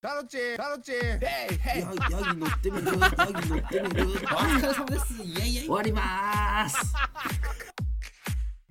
[0.00, 0.92] タロチタロチ。
[0.92, 0.98] ヘ
[1.52, 1.82] イヘイ。
[1.82, 1.88] ヤ
[2.20, 2.86] ヤギ乗ってみる？
[2.86, 4.10] ヤギ乗ってみる？
[4.12, 5.22] お疲れ様です。
[5.24, 5.64] イエイイエイ。
[5.64, 6.76] 終わりまーす。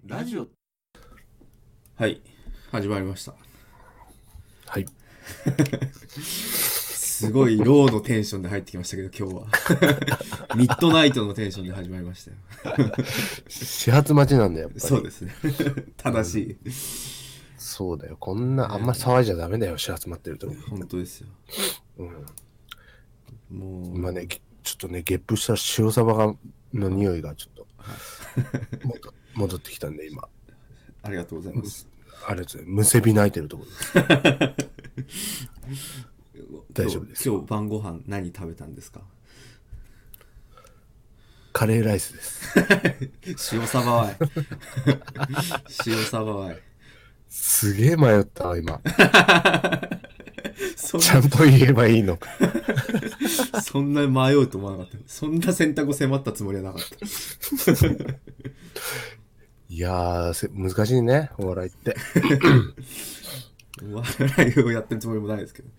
[0.05, 0.47] ラジオ。
[1.95, 2.21] はい。
[2.71, 3.33] 始まりました。
[4.67, 4.85] はい。
[6.17, 9.47] すごいローのテンションで入ってきましたけど今日は。
[10.55, 12.37] ミッドナイトのテンションで始まりましたよ。
[13.49, 14.79] 始発待ちなんだよ、やっぱり。
[14.79, 15.35] そうですね。
[15.97, 16.57] 正しい
[17.77, 18.17] そうだよ。
[18.19, 20.51] こんな、あんま騒いじゃダメだよ、始発待ってると。
[20.67, 21.27] 本当ですよ
[21.99, 23.55] うん。
[23.59, 26.33] もう今ね、げちょっとね、ゲップした塩サバが
[26.73, 27.67] の匂いがちょっと、
[28.83, 30.27] 戻戻ってきたんで、今。
[31.03, 31.87] ありがとうございます
[32.27, 33.63] あれですね、むせび泣いてるとこ
[33.95, 35.49] ろです。
[36.73, 39.01] 大丈夫です今日今日晩ご飯何食べたんですか？
[41.53, 42.55] カレーライスです。
[43.55, 44.17] 塩サバワイ
[45.85, 46.66] 塩サバワイ
[47.29, 48.81] すげえ迷ったわ、今。
[50.75, 52.29] そんちゃんと言えばいいのか。
[53.53, 56.95] な そんな迷うと思わなかったそんな選択を迫ったつもりはなかった
[59.69, 61.95] いやーせ、難しいね、お笑いって。
[63.83, 65.69] お笑いをやってるつもりもないですけど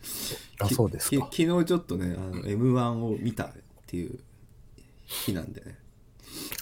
[0.60, 1.26] あ、きそうですか。
[1.30, 3.52] き昨日ちょっとねあの m 1を見たっ
[3.86, 4.18] ていう
[5.04, 5.77] 日なんでね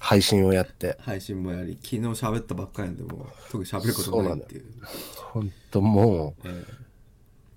[0.00, 0.96] 配信をやって。
[1.00, 4.64] 配信もやり昨日喋ったばっかりなんでもう特に喋ることないっていう
[5.32, 6.64] ほんともう、えー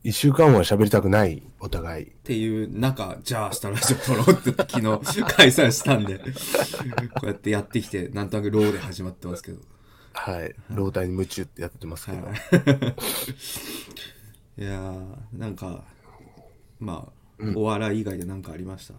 [0.01, 2.05] 一週間は喋りたくない、お互い。
[2.05, 6.23] っていう中じゃあ明日ラジオ撮ろうって 昨日解散したんでこ
[7.23, 9.59] うやってやってきてなんとなくローで始まってますけど
[10.13, 10.55] はい。
[10.69, 12.17] 老体に夢中ってやってますけど。
[14.57, 15.83] いやーなんか
[16.79, 18.93] まあ、お笑い以外で何かありました？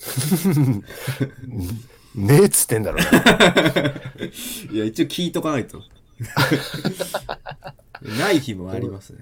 [2.14, 3.20] ねえっつってんだろうな。
[4.72, 5.82] いや一応聞いとかないと
[8.18, 9.18] ない日もありますね、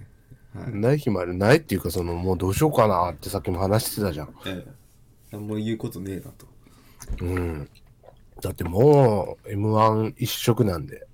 [0.54, 1.34] はいない日もある。
[1.34, 4.34] ないっていうか、その、もうどうしようかなってさっきも話してたじゃん。
[4.46, 4.66] え
[5.32, 6.48] え、もう言うことねえなと
[7.20, 7.70] うん。
[8.40, 11.06] だってもう、M1 一色なんで、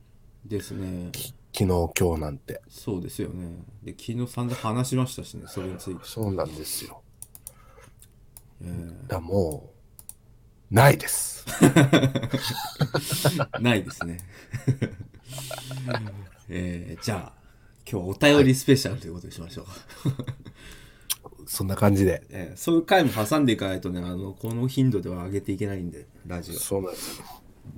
[0.44, 1.10] ですね
[1.52, 2.62] 昨日、今日なんて。
[2.68, 7.02] そうですよねで昨日散々話しましたしねそれについて、そうなんですよ。
[8.62, 8.66] え
[9.08, 9.73] だからもう、
[10.70, 11.44] ないです。
[11.62, 14.18] え ないですね
[16.48, 17.44] ええじゃあ
[17.90, 19.66] 今日はお便りスペシャルということにしましょう、
[21.46, 22.22] そんな感じで。
[22.30, 27.24] ええそういう回も挟んでいかないとねあのこの頻度では上げていけないんでラジオそうなんですよ。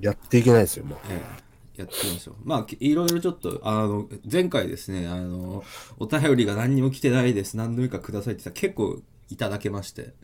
[0.00, 0.98] やっていけないですよ、もう。
[1.10, 2.34] ええやってみましょう。
[2.42, 5.62] まあ、きいろいろちょっと、あの、前回ですね、あの、
[5.98, 7.56] お便りが何にも来てないです。
[7.56, 10.14] 何でもいいかくださいって言ったら結構いただけまして、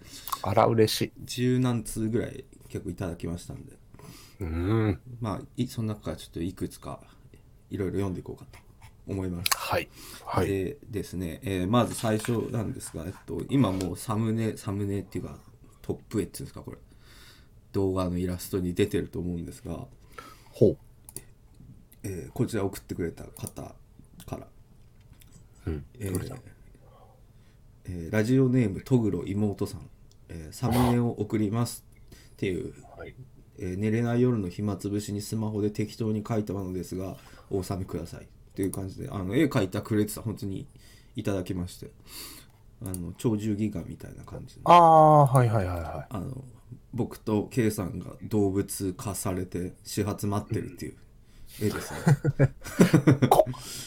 [0.42, 1.12] あら、嬉しい。
[1.24, 3.72] 十何通ぐらい結構いただきましたんで、
[4.41, 5.00] うん。
[5.21, 7.00] まあ、いその中からちょっといくつか
[7.71, 8.59] いろいろ読んでいこうかと
[9.06, 9.50] 思います。
[9.56, 9.88] はい。
[10.25, 10.47] はい。
[10.49, 15.38] でですね、えーまず最初なんですが、えっと、今もうサムネ、サムネっていうか、
[15.83, 16.78] トップ絵っていうんですか、これ。
[17.72, 19.87] 動画のイラストに出てると思うんですが、
[20.50, 20.77] ほう。
[22.04, 23.75] えーこちら送ってくれた方
[24.27, 24.47] から、
[25.66, 25.84] うん。
[25.99, 26.34] えー
[27.84, 29.89] えーラジオネームトグロ妹さん、
[30.28, 31.84] えーサムネを送ります
[32.42, 33.14] っていう、はい。
[33.58, 37.16] えー寝れない夜の暇つぶしにスマホで適当に描いたものですが
[37.50, 38.26] お納めくださいっ
[38.56, 40.66] ていう感じであの絵描いたくれてた本当に
[41.14, 41.91] いただきまして
[42.82, 46.42] あの鳥獣戯画みたいな感じでああ、はいはいはいはあの
[46.94, 50.97] 僕と K さんが動物化されて始発待ってるっていう
[51.60, 51.98] 絵ですね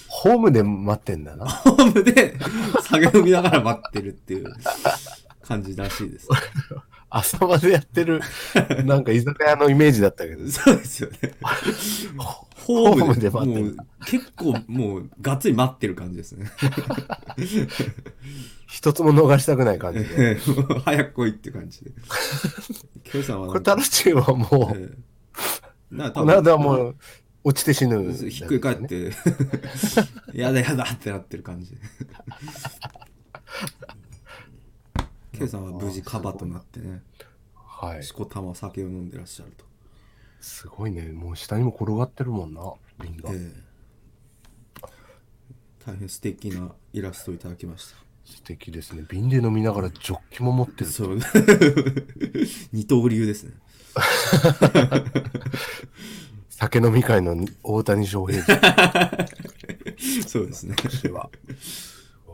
[0.08, 1.46] ホームで待ってんだな。
[1.50, 2.36] ホームで
[2.82, 4.52] 酒飲みながら待ってるっていう
[5.42, 6.28] 感じらしいです。
[7.18, 8.20] 朝までやってる、
[8.84, 11.34] なんか居酒屋のイメージだったけど、そうですよね。
[12.58, 16.52] ホームで待ってる結構もうがっつり待ってる感じですね。
[18.68, 20.38] 一つも逃したくない感じで。
[20.84, 21.92] 早く来いって感じで。
[23.06, 26.96] ケイさんはこれ、タロチンはもう、ええなんかこの間もう、
[27.46, 28.88] 落ちて死ぬ、ひっくり返っ。
[28.88, 29.12] て、
[30.34, 31.78] やだやだってなってる感じ。
[35.36, 37.02] ケイさんは無事カバとなってね、
[37.56, 38.04] はい。
[38.04, 39.66] しこたま酒を飲んでらっしゃると。
[40.40, 41.12] すごいね。
[41.12, 42.62] もう下にも転がってるもんな、
[43.02, 43.32] 瓶が。
[43.32, 43.76] ええ
[45.86, 47.98] 大変素敵なイラストをいただきました。
[48.26, 49.06] 素敵ですね。
[49.08, 50.90] 瓶で飲みながらジョッキも持ってる。
[50.90, 51.20] そう。
[52.74, 53.54] 二刀流ですね。
[56.50, 58.52] 酒飲み会の大谷翔平と
[60.28, 60.76] そうですね。
[60.90, 61.30] しては。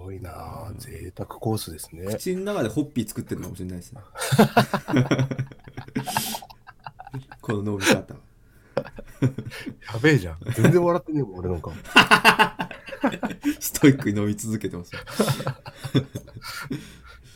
[0.02, 2.08] すごいなあ贅沢コースですね。
[2.08, 4.02] 口の中でホッピー作ってるのかもしれないですね。
[7.40, 8.02] この飲み方。
[8.02, 8.08] や
[10.02, 10.40] べえじゃん。
[10.56, 11.70] 全然笑ってねえもん、俺なんか。
[13.60, 15.02] ストイックに飲み続けてますよ。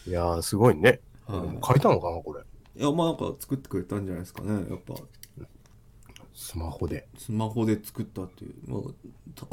[0.08, 1.02] いやー、すごいね。
[1.28, 2.42] はい書いたのかな、これ。
[2.78, 4.96] いやまあなんか作ってくれたんじゃないですかねやっぱ
[6.34, 7.08] スマホで。
[7.18, 8.82] スマホで作ったっていう、まあ、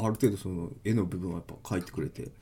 [0.04, 2.32] ある程度その絵の部分はやっぱ描いてくれて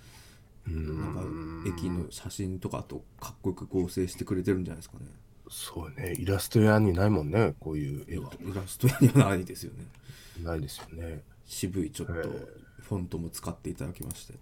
[0.66, 5.06] なんか駅の写真とかとかっこよく合成してくれてるんじゃないですかね。
[5.48, 6.14] そうね。
[6.18, 8.30] イラスト屋にないもんね、こういう絵は。
[8.40, 9.84] イラストにはないですよね。
[10.44, 11.22] ないですよね。
[11.46, 14.34] 渋いちょっとフォントも使っていただきまして、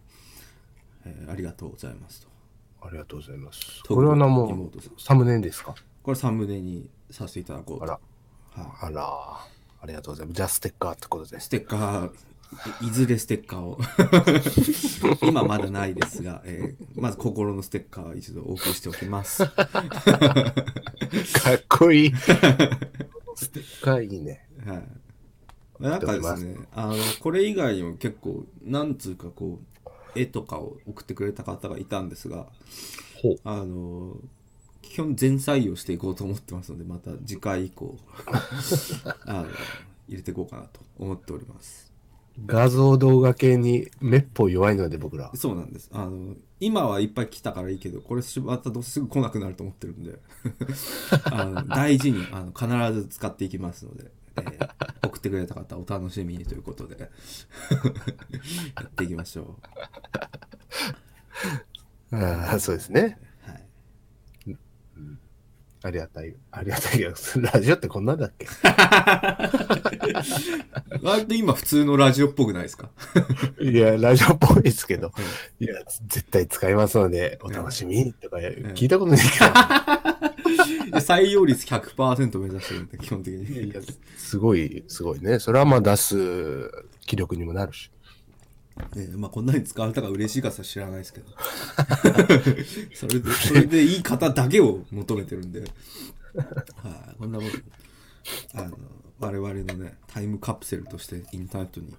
[1.07, 2.29] えーありがとうございますと。
[2.87, 3.83] ありがとうございます。
[3.85, 5.75] 特これはな、もサムネですか？
[6.03, 7.85] これサムネにさせていただこうと。
[7.85, 8.01] あら、
[8.53, 9.03] はあら、
[9.81, 10.37] ありがとうございます。
[10.37, 11.37] じゃあ、ステッカーってことで。
[11.39, 12.13] い、ステッカー
[12.83, 13.79] いいずれステッカーを
[15.23, 19.69] 今まだないですが、えーまず心のステッカーは一度お送りしておきますかっ
[21.69, 22.13] こいい。
[23.37, 24.49] ステッカーいいね。
[24.67, 25.83] はい。
[25.83, 29.65] なんかですね、あの、これ以外にも結構、なんつうかこう、
[30.19, 32.47] 絵とかを送ってくれた方がいたんですが。
[33.45, 34.17] あの、
[34.83, 37.97] 基本全採用していこうと思ってますので、また次回以降、
[39.27, 39.47] あの、
[40.09, 41.88] 入れていこうかなと思っております。
[42.47, 45.31] 画像動画系にめっぽう弱いので、僕ら。
[45.35, 45.91] そうなんです。
[45.93, 50.19] あの、今はいっぱい来たからいいけど、これしまたどすぐ来なくなると思ってるんで、
[51.31, 54.69] あの大事にあの必ず使っていきますので、えー
[55.07, 56.99] 送ってくれた方お楽しみにということで、
[58.77, 59.57] やっていきましょ
[62.11, 63.19] ああ、そうですね。
[65.83, 66.35] ありがたい。
[66.51, 67.15] ありがたいけど、
[67.53, 68.47] ラジオってこんなんだっけ？
[71.03, 72.91] 割と今普通のラジオっぽくないですか？
[73.61, 75.13] いや、ラジオっぽいですけど、
[75.61, 75.75] いや、
[76.07, 79.27] 絶対使いますので、お楽しみとか聞いたことないけ
[80.91, 83.73] で採用率100%目指してるんで、基本的ど、に。
[84.17, 85.39] すごい、すごいね。
[85.39, 86.71] それはまあ出す
[87.07, 87.91] 気力にもなるし。
[88.97, 91.27] えーまあこんなに使われたか嬉しいかさ知らないですけど。
[92.95, 97.45] それでそれでいい方だけを求めてるんで、はい、こんなこ
[98.53, 98.77] とあの
[99.19, 101.97] 我々のねタイムカプセルとしてインターネットに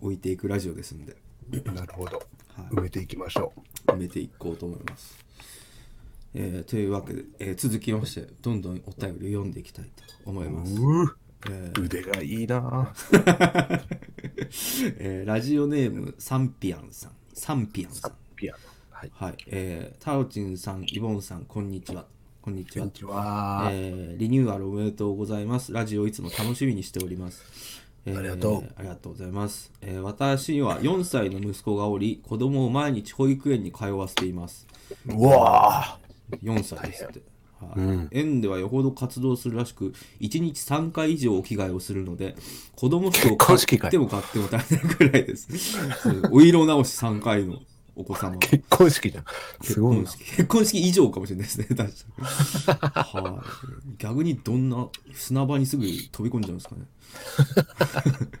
[0.00, 1.16] 置いていくラジオですんで。
[1.64, 2.18] なるほど。
[2.54, 2.74] はい。
[2.74, 3.52] 埋めていきましょ
[3.86, 5.16] 埋めていこうと思います、
[6.34, 10.74] えーというわけで、えー続きましてどんどんお便りを読んでいきたいと思います、
[11.80, 12.92] 腕がいいな
[14.98, 18.58] えーラジオネームサンピアンさんサンピアンさんピアノ。
[18.90, 19.10] はい。
[19.14, 22.06] はい、えー、タオチンさん、イボンさん、こんにちは。
[22.42, 23.68] こんにちは。
[23.72, 25.72] えーリニューアルおめでとうございます。
[25.72, 27.42] ラジオいつも楽しみにしております。
[28.06, 29.72] えーありがとうありがとうございます。
[29.80, 34.66] えー私には4歳の息子がおり、子供を毎日保育園に通わせています。
[35.06, 35.98] うわ
[36.42, 37.20] 4歳ですって。
[37.60, 38.18] はい。
[38.18, 42.36] 園ではよほど活動するらしく1日3回以上お着替えをするので
[42.74, 43.58] 子供服を買っ
[43.90, 45.48] ても買っても足りないくらいです。
[46.30, 47.60] お色直し3回の
[47.96, 48.36] お子様。
[48.36, 49.24] ー結婚式じゃん。
[49.62, 50.04] す結ごいな。
[50.04, 50.24] 婚式。
[50.24, 53.24] 結婚式以上かもしれないですね確かに。
[53.24, 53.96] はい。
[53.98, 56.82] 逆にどんな砂場にすぐ飛び込んじゃうんですかね、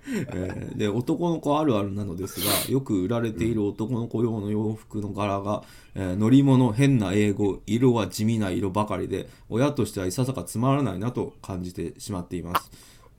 [0.34, 5.62] えーで男の子あるあるなのですがよく売られている男の子用の洋服の柄が、
[5.94, 12.70] えー乗り物変な英語色は地味な色ばかりで親としてはいささかつまらないなと感じてしまっています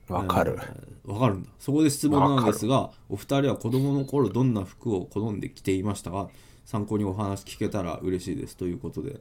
[0.08, 0.58] わかる。
[0.60, 1.48] えーわかるんだ。
[1.58, 6.28] そこで質問なんですがお二人は子供の頃どんな服を好んで着ていましたか？
[6.66, 9.20] 参考にお話聞けたら嬉しいですということで、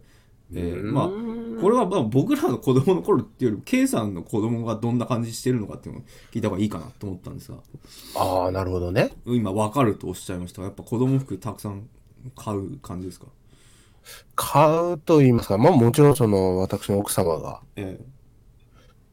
[0.53, 7.59] えーまあこれはまあ僕らの子供の頃っていうより K さんの子供がどんな感じしてるのかっていうのを聞いた方がいいかなと思ったんですが。
[8.17, 9.11] ああ、なるほどね。
[9.25, 10.59] 今わかるとおっしゃいました。
[10.59, 11.87] がやっぱ子供服たくさん
[12.35, 13.27] 買う感じですか？
[14.35, 17.97] 買うと言いますか、まあもちろんその私の奥様がえ。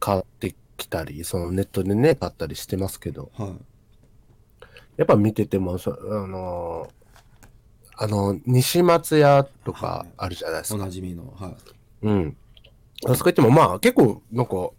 [0.01, 3.53] 買ってきたり、そのネットでね、買ったりしてますけど、えはい
[4.97, 7.05] やっぱ見てても、そあのー
[7.97, 10.75] あの、西松屋とかあるじゃないですか。
[10.77, 11.57] おなじみのはい
[12.03, 12.37] うん。
[13.07, 14.71] あそこ行っても、まあ結構、なんか、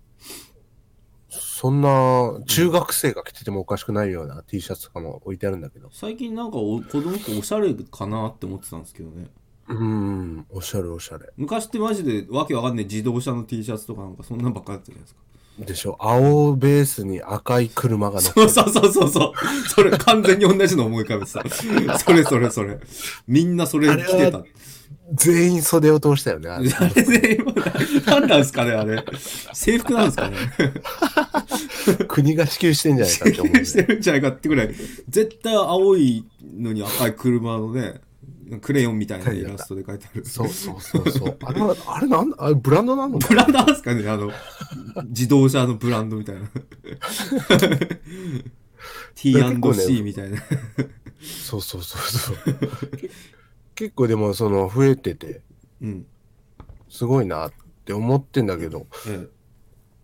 [1.30, 5.90] そんな中学生が着ててもおかしくないような T シャツとかも置いてあるんだけど。
[5.92, 9.28] 最近なんかお子供服おしゃれかなって思ってたんですけどね
[9.68, 11.28] うん、おしゃれおしゃれ。
[11.38, 15.22] 昔ってマジでわけわかんない自動車の T シャツとかなんかそんなんばっかりだったじゃないですか
[15.60, 19.70] でしょ青ベースに赤い車が乗ってそうそうそうそうそう。
[19.70, 21.98] それ完全に同じの思い浮かべてた。
[22.00, 22.78] それそれそれ。
[23.28, 24.44] みんなそれ着てた。
[25.14, 26.50] 全員袖を通したよね。
[26.50, 27.54] あれ あれで今、
[28.08, 29.04] 何なんですかね、あれ。
[29.54, 30.38] 制服なんですかね。
[32.10, 33.88] 国が支給してんじゃないかって思う、してね。
[33.88, 34.76] るんじゃないかってぐらい、
[35.08, 36.26] 絶対青い
[36.58, 38.02] のに赤い車のね、
[38.62, 40.26] クレヨンみたいなイラストで描いてある。
[40.26, 41.38] そうそうそうそう。
[41.44, 44.32] あれは、あれなんあれブランドなのブランドなんですかね、あの、
[45.06, 46.42] 自動車のブランドみたいな。
[49.16, 50.44] T&C みたいな。
[51.22, 52.36] そうそうそうそう。
[52.96, 53.10] け
[53.88, 55.42] 結構でもその増えてて、
[55.82, 56.06] うん。
[56.90, 57.54] すごいなっ
[57.86, 59.36] て思ってんだけど、ええ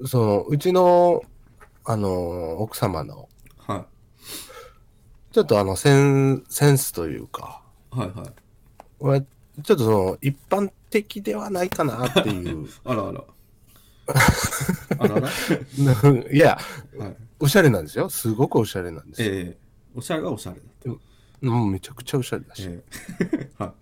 [0.06, 1.22] その、うちの、
[1.86, 3.86] あの、奥様の、は
[5.32, 7.61] ちょっとあの、セン、センスというか、い
[7.92, 9.04] はいはい。
[9.20, 9.22] は
[9.64, 12.68] ちょっとその、一般的ではないかなっていう。
[12.86, 13.24] あらあら。
[15.00, 15.30] あらあら
[16.32, 16.58] いや、
[16.98, 17.16] はい。
[17.40, 18.10] おしゃれなんですよ。
[18.10, 19.30] すごくおしゃれなんですよ。
[19.34, 19.58] ええ。
[19.96, 20.92] おしゃれはおしゃれだ
[21.50, 22.64] もうめちゃくちゃおしゃれだし。
[22.68, 22.84] え
[23.34, 23.50] え。
[23.58, 23.74] は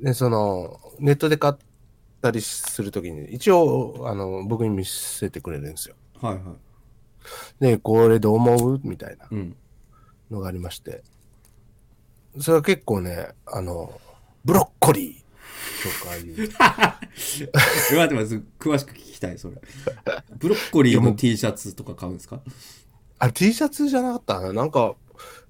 [0.00, 1.54] で、その、ネットで買っ
[2.22, 5.96] たりするときに、一応、あの、僕に見せてくれるんですよ。
[6.22, 6.44] いはいはい。
[7.60, 8.80] で、これどう思う？
[8.84, 9.56] みたいなうん。
[10.30, 11.02] のがありまして。
[12.38, 14.00] それは結構ね、あの、
[14.44, 16.48] ブロッコリーとかいう。
[17.96, 19.54] 待ってます詳しく聞きたいそれ
[20.38, 22.40] ブロッコリーの T シャツとか買うんですか？
[23.18, 24.52] あ、T シャツじゃなかったな。
[24.52, 24.94] なんか、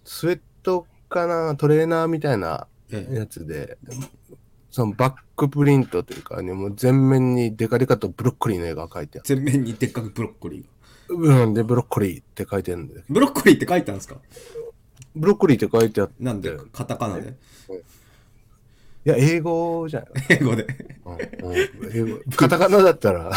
[0.05, 3.77] スウェットかな、トレーナーみたいなええやつで、
[4.71, 9.27] そのバックプリントというか、ね、もう全面にデカデカとブロッコリーの絵が描いてある。
[9.27, 10.69] 全面にでっかくブロッコリーが
[11.09, 13.03] うん、で、ブロッコリーって書いてあるんで。
[13.09, 14.17] ブロッコリーって書いてあるんですか？
[15.17, 17.35] ブロッコリーって書いてあって、なんでカタカナで？
[19.05, 20.11] いや、英語じゃない。
[20.31, 20.67] 英語で。
[21.95, 22.19] 英語。
[22.37, 23.31] カタカナだったら、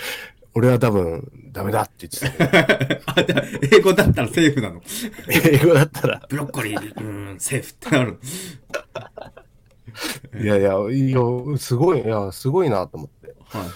[0.54, 3.10] 俺は多分ダメだって言ってた。
[3.20, 4.80] あじゃあ英語だったらセーフなの？
[5.28, 8.18] 英語だったら、ブロッコリーうんセーフってなる。
[10.40, 13.34] いやいや、いいよ、すごい、いや、すごいなと思って。
[13.48, 13.70] はいはい。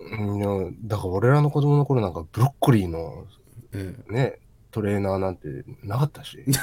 [0.00, 3.26] うんいやだから俺らの子供の頃なんかブロッコリーの
[3.74, 3.94] え。
[4.08, 4.38] ね、
[4.70, 6.38] トレーナーなんてなかったし。
[6.44, 6.48] え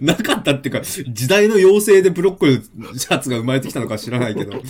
[0.00, 4.60] なかったっていうか時代の要請でブロッコリーのシャツが生まれてきたのか知らないけど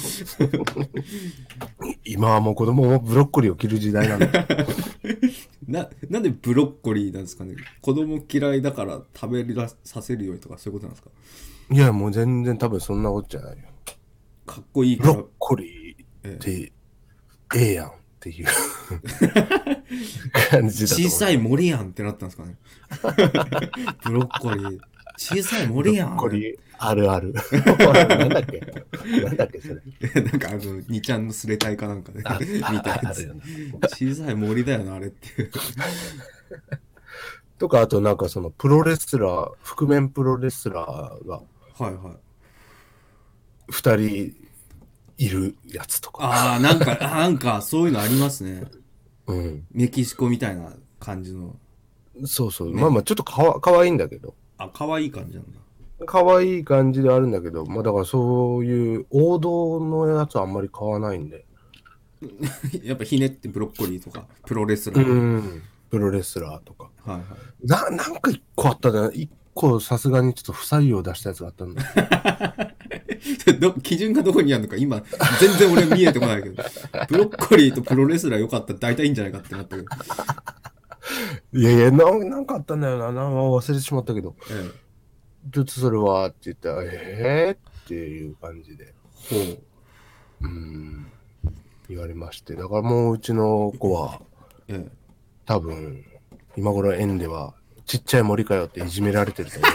[2.05, 4.33] 今はもう子供もブロッコリーを着る時代なんだよ。
[5.69, 7.55] ななんでブロッコリーなんですかね？
[7.81, 11.11] 子供嫌いだから食べらさせるようにとかそういうことなんですか？
[11.75, 13.65] いや、もう全然多分そんなことじゃないよ。
[14.47, 16.73] かっこいいからブロッコリーって
[17.55, 17.93] ええやん
[18.23, 18.47] っていう。
[20.51, 21.03] 感じだと。
[21.03, 22.57] 小さい森やんってなったんですかね。
[24.05, 24.81] ブロッコリー。
[25.17, 26.11] 小さい森やん。
[26.11, 27.35] ブロッコリーあるある。
[27.35, 28.61] なんだっけ？
[29.21, 30.23] なんだっけそれ？
[30.23, 32.23] なんかあの2ちゃんのスレタイかなんかで。
[32.25, 32.39] あ
[32.71, 33.35] 見たやつ。
[33.89, 35.51] 小さい森だよなあれっていう。
[37.59, 41.41] とか、あとなんかそのプロレスラー、覆面プロレスラーが
[41.79, 42.17] はいはい。
[43.69, 44.37] 二人
[45.19, 46.25] いるやつとか。
[46.25, 48.65] ああなんかあ なんかそういうのありますね
[49.27, 49.67] うん。
[49.73, 51.57] メキシコみたいな感じの
[52.25, 52.75] そうそう。
[52.75, 54.35] ねまあまあちょっとかわかわいいんだけど。
[54.59, 55.59] あ可愛い感じなんだ
[56.07, 61.45] 可愛い感じではあるんだけど、まあだからそういう王道のやつはあんまり買わないんで。
[62.83, 65.63] やっぱひねってブロッコリーとかプロレスラうー、ん。
[65.91, 66.91] プロレスラーとか。
[67.05, 69.11] はいはいな、なんか一個あったね。
[69.15, 71.83] 一個さすがにちょっと不採用出したやつがあったんだ。
[73.61, 75.01] ど基準がどこにあるのか今
[75.41, 76.63] 全然俺見えてこないけど
[77.09, 79.89] ブロッコリーとプロレスラーよかったら大体いいんじゃないかってなったけど、
[81.53, 83.07] いやいや、なんなんかあったんだよな。
[83.07, 84.35] なんか忘れてしまったけど。
[84.51, 84.71] え
[85.53, 88.95] ちょっとそれはって言ったら、えーっていう感じで。
[89.33, 89.53] え、ほ
[90.43, 91.07] ううん。
[91.89, 92.55] 言われまして。
[92.55, 94.23] だからもううちの子は、
[94.69, 94.91] ええ
[95.45, 96.05] 多分、
[96.57, 97.55] 今頃園では、
[97.93, 99.71] ちっちゃい森かよっていじめられてると思う。
[99.71, 99.75] い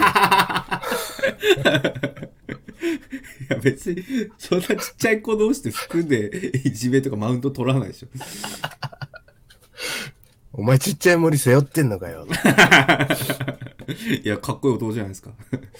[3.49, 4.03] や別に
[4.39, 8.07] そんなちっちゃい子同士で服でいじめとかマウント取らないでしょ
[10.51, 12.25] お前ちっちゃい森背負ってんのかよ。
[14.23, 15.29] いやかっこいい男じゃないですか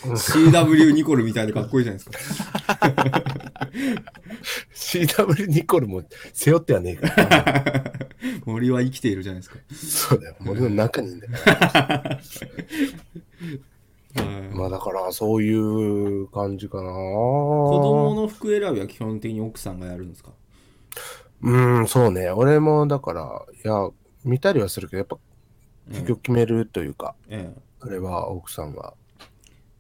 [0.04, 3.47] CW ニコルみたいでかっこいいじゃないですか
[4.74, 6.04] CW ニコルも
[6.34, 7.94] 背負ってはねえから。
[8.46, 10.36] 森は生きているじゃないですかそうだよ。
[10.40, 12.20] 森の中にいんだから。
[14.16, 16.92] はいまあだから、そういう感じかな。
[16.92, 20.32] 子供の服選びは基本的に奥さんがやるんですか？
[21.44, 22.32] うん、そうね。
[22.32, 23.90] 俺もだから、いや、
[24.26, 25.18] 見たりはするけど、やっぱ、
[25.90, 28.96] 結局決めるというか、ええあれは奥さんが。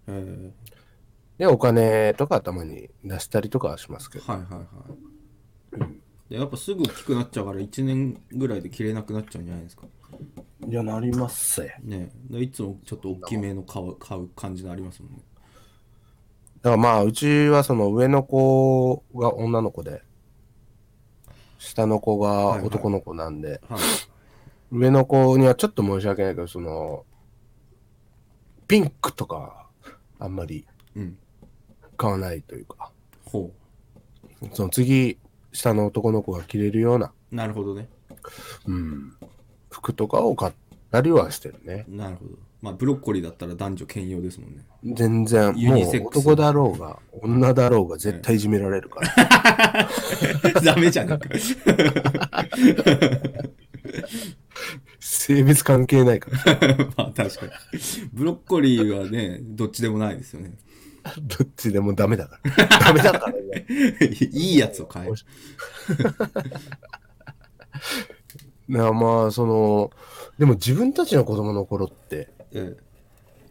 [0.07, 0.51] ええ
[1.37, 4.25] で、お金とかたまに出したりとかはしますけど。
[4.25, 5.97] はいはいはい。
[6.29, 9.83] でやっぱすぐ大きくなっちゃうから1年ぐらいで着れなくなっちゃうんじゃないですか。
[10.67, 11.75] いや、なりますせ。
[11.83, 12.11] ね。
[12.29, 15.19] でいつもちょっと大きめの買う買う感じのありますもんね。
[16.61, 20.01] だからまあ、うちはその上の子が女の子で、
[21.59, 23.79] 下の子が男の子なんで、はい。
[24.71, 27.05] 上の子にはちょっと申し訳ないけど、その、
[28.67, 29.67] ピンクとか、
[30.19, 30.65] あんまり。
[30.95, 31.17] うん
[31.97, 32.91] 買わないというか、
[33.25, 33.51] ほ
[34.53, 35.17] その次、
[35.51, 37.89] 下の男の子が着れるような、うなるほどね。
[38.67, 39.13] うん、
[39.69, 40.53] 服とかを買っ
[40.91, 41.85] たりはしてるね。
[41.87, 42.31] なるほど。
[42.61, 44.63] まあブロッコリーだったら男女兼用ですもんね。
[44.83, 46.19] 全然、もうユニセックス。
[46.19, 49.89] 男だろうが、女だろうが絶対いじめられるから。
[50.63, 51.29] ダメじゃねえか。
[54.99, 56.57] 性別関係ないから。
[56.97, 57.51] まあ確かに。
[58.13, 60.53] ブロッコリーはねどっちでもないですよね
[61.21, 62.67] どっちでもダメだから。
[62.67, 63.65] ダメだからね。
[64.31, 65.11] いいやつを買え
[68.67, 69.91] なまあ、その、
[70.37, 72.87] でも自分たちの子供の頃って、ええ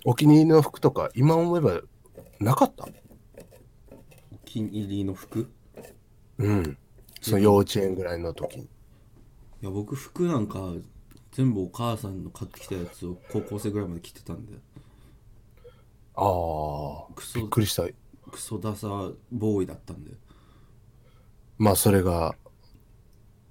[0.08, 1.80] お気に入りの服とか、今思えば
[2.38, 2.84] なかった？
[2.86, 2.90] お
[4.44, 5.50] 気に入りの服？
[6.38, 6.78] うん。
[7.20, 8.64] その幼稚園ぐらいの時に。
[8.64, 8.68] い
[9.62, 10.75] や僕服なんか
[11.32, 14.52] 全部お母さんの買ってきたやつを高校生ぐらいまで着てたんで
[16.16, 17.85] ああ、クソびっくりした。
[18.30, 18.88] クソダサ
[19.30, 20.12] ボーイだったんで。
[21.58, 22.35] まあ、それが、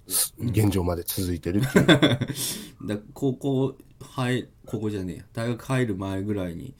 [0.08, 1.86] す現状まで続いてるっていう。
[2.86, 5.24] だ高校入高校じゃねえや。
[5.32, 6.74] 大学入る前ぐらいに、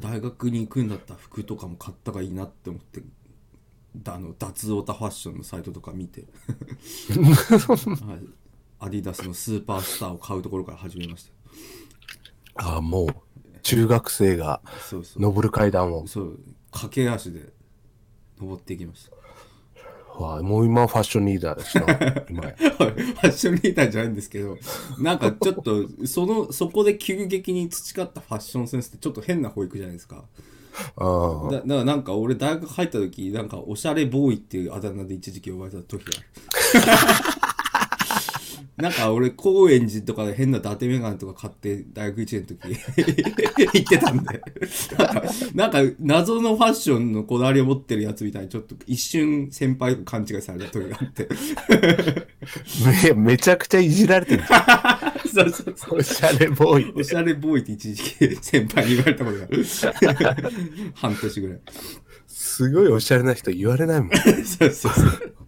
[0.00, 3.02] 大学に行くんだったら服とかも買った方がいいなって思って
[3.96, 6.28] だあの脱オタファッションのサイトとか見て、 はい、
[8.78, 11.32] アディダスのスーパースターを買うところから始めました。
[12.54, 13.08] ああ、もう、
[13.62, 14.60] 中学生が
[15.16, 16.06] 登る階段を。
[16.06, 16.40] そう。
[16.72, 17.52] 駆け足で
[18.40, 19.12] 登っていきました。
[20.20, 21.80] わあもう今ファッションリーダーでした。
[21.86, 22.54] ファ
[23.22, 24.58] ッションリーダーじゃないんですけど。
[24.98, 30.24] なんかちょっと そのそこで急激に培ったファッションセンスってちょっと変な保育じゃないですか。
[30.96, 31.50] ああ。
[31.50, 37.41] だだからなんか俺大学入った時なんかおしゃれボーイっていうあだ名で一時期呼ばれた時がある
[38.76, 44.40] なんか俺高円寺とかで変な伊達メガネとか買って大学1年の時 行ってたんで
[44.96, 45.22] なんか
[45.54, 51.28] なんか謎のファッションのこだわりを持ってるやつみたいにちょっと一瞬先輩と勘違いされた時があって
[53.06, 54.44] めめちゃくちゃいじられてる
[55.32, 55.98] そうそうそん。
[55.98, 56.90] おしゃれボーイ。
[56.90, 60.50] うおしゃれボーイって一時期先輩に言われたことがある
[60.94, 61.60] 半年ぐらい
[62.26, 64.10] すごいおしゃれな人言われないもん。
[64.44, 65.41] そうそうそう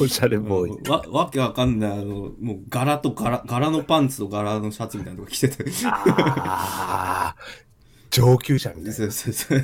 [0.00, 0.90] おしゃれボーイ。
[0.90, 5.64] わわけわかんないあのもう柄と柄柄のパンツと柄のシャツみたいなのとか着てて。
[5.86, 7.36] ああ、
[8.10, 9.60] 上級者みたいそうそうそう。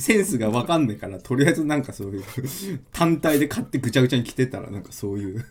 [0.00, 2.24] センスがわかんないからとりあえずなんかそういう
[2.92, 5.44] 単体で買ってぐちゃぐちゃに着てたらなんかそういう。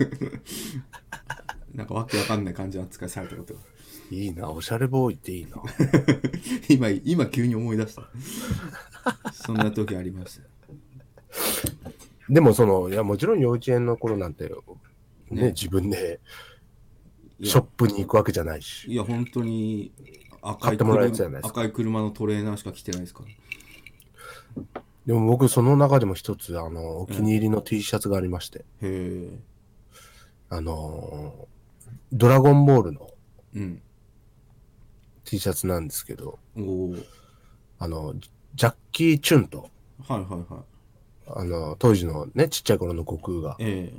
[1.74, 3.54] なんかわけわかんない感じの扱いされたこと。
[4.10, 5.62] いいな、おしゃれボーイっていいな。
[6.70, 8.04] 今今急に思い出した。
[9.32, 11.97] そんな時ありました
[12.30, 14.50] でもその、いや、もちろん幼稚園の頃なんて、
[15.30, 16.20] ね、ね自分で
[17.44, 18.92] ショップに行くわけじゃないし。
[18.92, 19.92] いや本当に
[20.42, 29.40] 赤い買ってもらえるやつじゃないですか赤い車のトレーナーしか着てないですからでも僕、その中でも一つ、あの、お気に入りの T シャツがありまして、へえ
[30.50, 31.48] あの、
[32.12, 33.10] ドラゴンボールの
[33.56, 33.82] うん。
[35.24, 36.40] T シャツなんですけど。
[37.80, 38.16] あの、
[38.56, 39.70] ジャッキー・チュンと、
[40.08, 40.77] はいはいはい。
[41.30, 43.92] あの、当時のね、ちっちゃい頃の悟空が、え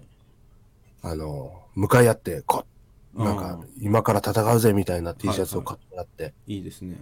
[1.03, 2.65] あの、向かい合って、こ
[3.15, 6.97] なんあかー、今から戦うぜみたいな T シャツを買ってもらって、えいいですね。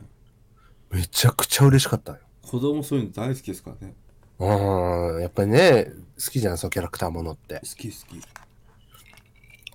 [0.90, 2.18] めちゃくちゃ嬉しかったよ。
[2.42, 3.94] 子供そういうの大好きですからね。
[4.38, 7.60] うん、やっぱりね、好きじゃん、そのキャラクターものって好。
[7.76, 8.20] き好き。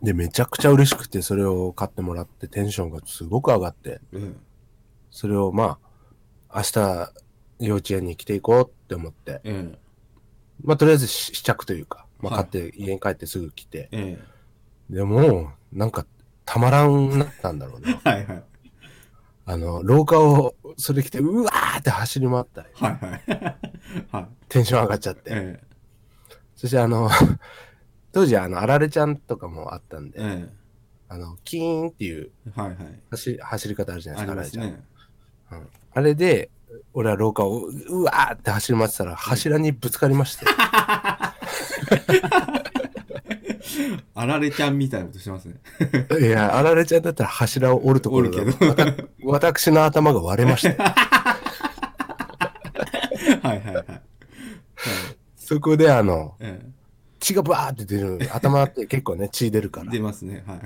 [0.05, 4.33] で、めちゃくちゃ嬉しくて、それを買ってもらって、テンションがすごく上がって、え
[5.11, 5.77] それをま
[6.49, 7.13] あ、明日、
[7.59, 9.80] 幼稚園に着ていこうって思って、ええ
[10.63, 14.31] まあ、とりあえず試試着というか、まあ、はい買って、家に帰ってすぐ着て、ええ
[14.93, 16.05] でも、なんか、
[16.43, 17.99] たまらんなったんだろうね。
[18.03, 18.43] はいはい。
[19.45, 23.57] あの、廊下を、それ着て、うわーって走り回ったり、はいはい。
[24.11, 24.27] はい。
[24.49, 25.21] テンション上がっちゃって。
[25.27, 25.61] え
[26.55, 27.09] そしてあの、
[28.11, 30.61] 当時あの、あられちゃんとかもあったんで、ええ
[31.07, 32.77] あの、キーンっていうえはいはい。
[33.11, 35.59] 走り走り方あるじゃないあですか、あられちゃん。
[35.61, 36.49] んあれで、
[36.93, 40.45] 俺は廊下をううわーって走り回ってたら、柱にぶつかりまして、
[44.13, 45.55] あられちゃんみたいなことしてますね。
[46.19, 48.65] いや、あられちゃんだったら柱を折るところ折るが、
[49.31, 50.95] わた私の頭が割れまして、 は
[53.43, 53.75] いはいはい。
[53.75, 53.85] はい
[55.35, 56.65] そこであの、え
[57.19, 58.19] 血がバーって出る。
[58.33, 59.91] 頭って結構ね、血出るかえら。
[59.91, 60.45] 出ますね。
[60.47, 60.59] はい。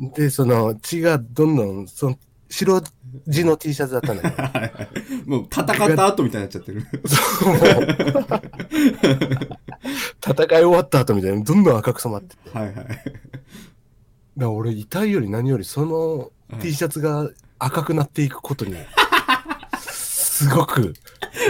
[0.00, 2.82] うんで、その血がどんどん、その白
[3.26, 6.86] 地の T シャツだったんだけど、 はいはいもう戦った後みたいになっちゃってる。
[7.06, 7.56] そう
[10.26, 12.42] 戦い終わった後みたいにどんどん赤く染まってて。
[12.46, 12.86] だ かはいはい。
[14.36, 16.30] ら俺痛いより何よりその
[16.60, 18.74] T シャツが赤くなっていくことに、
[19.80, 20.94] すごく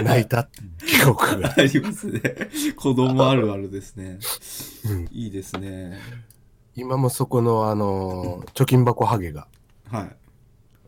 [0.05, 0.49] 泣いた
[0.87, 1.55] 記憶が。
[1.57, 2.21] ありますね。
[2.77, 4.19] 子供あるあるですね。
[4.85, 5.99] うんいいですね。
[6.77, 9.47] 今もそこのあの、貯金箱ハゲが、
[9.91, 10.17] はい。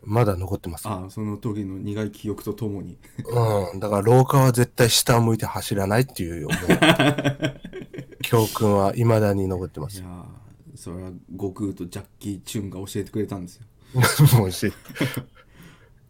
[0.07, 0.89] まだ残ってます。
[0.89, 2.97] ああその時の苦い記憶とともに
[3.73, 3.81] うん。
[3.81, 9.99] だから廊下は絶対下を向いて走らないっていう、も う教訓は未だに残ってます。
[9.99, 13.65] いやーそれは悟空とジャッキー・チュンが教えてくれたんですよ、
[14.39, 14.73] もうし、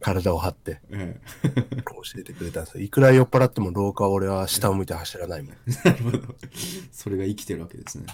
[0.06, 2.84] 体を張ってえ教えてくれたんですよ。
[2.84, 5.52] いくら酔っ払っても廊下は俺は下を向いて走らないもん。
[5.52, 5.56] え
[5.90, 6.20] なるほど
[6.92, 8.06] それが生きてるわけですね、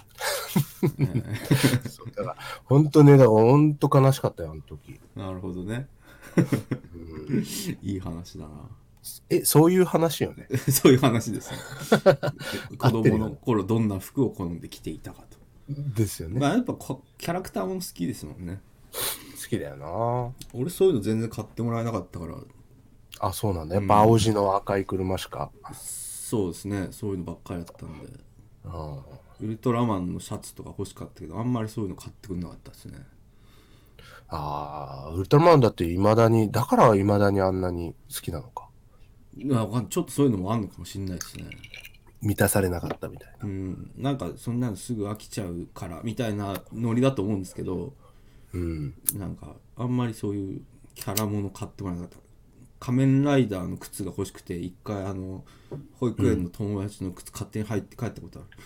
[0.99, 1.07] え
[1.91, 4.99] そうだから、本当ね、だから本当悲しかったよ、あの時。
[5.17, 5.87] えなるほどね
[7.83, 8.51] いい話だな
[9.29, 10.49] え、そういう話よね。
[10.73, 11.59] そういう話ですね
[12.79, 15.37] 子供の頃どんな服を好んで着ていたかと
[15.69, 16.41] ですよね。
[16.41, 20.33] まあやっぱこキャラクターもの好きですもんね好きだよな。
[20.59, 22.37] 俺そういうの全然買ってもらえなかったから。
[23.21, 23.77] あ、そうなんだ。
[23.77, 25.51] やっぱ青字の赤い車しか。
[25.73, 26.89] そうですね。
[26.91, 28.09] そういうのばっかりだったんで。
[28.65, 29.47] うん。
[29.47, 32.99] ウルトラマンのシャツとか欲しかったけどあんまりそういうの買ってくれなかったですね。
[34.29, 38.69] ああ、ウルトラマンだって未だに、だから未だにあんなに好きなのか。
[39.37, 39.87] いやわかんない。
[39.89, 41.45] ちょっとそういうのもあんのかもしれないですね。
[42.23, 43.47] 満たされなかったみたいな。
[43.47, 43.91] うん。
[43.97, 47.93] なんかそんなのすぐ飽きちゃうからみたいなノリだと思うんですけど
[48.55, 48.95] うん。
[49.15, 50.61] なんかあんまりそういう
[50.95, 52.23] キャラもの買ってもらえなかった。
[52.81, 55.45] 仮面ライダーの靴が欲しくて一回あの
[56.01, 58.59] 保育園の友達の靴勝手に入って帰ったことある、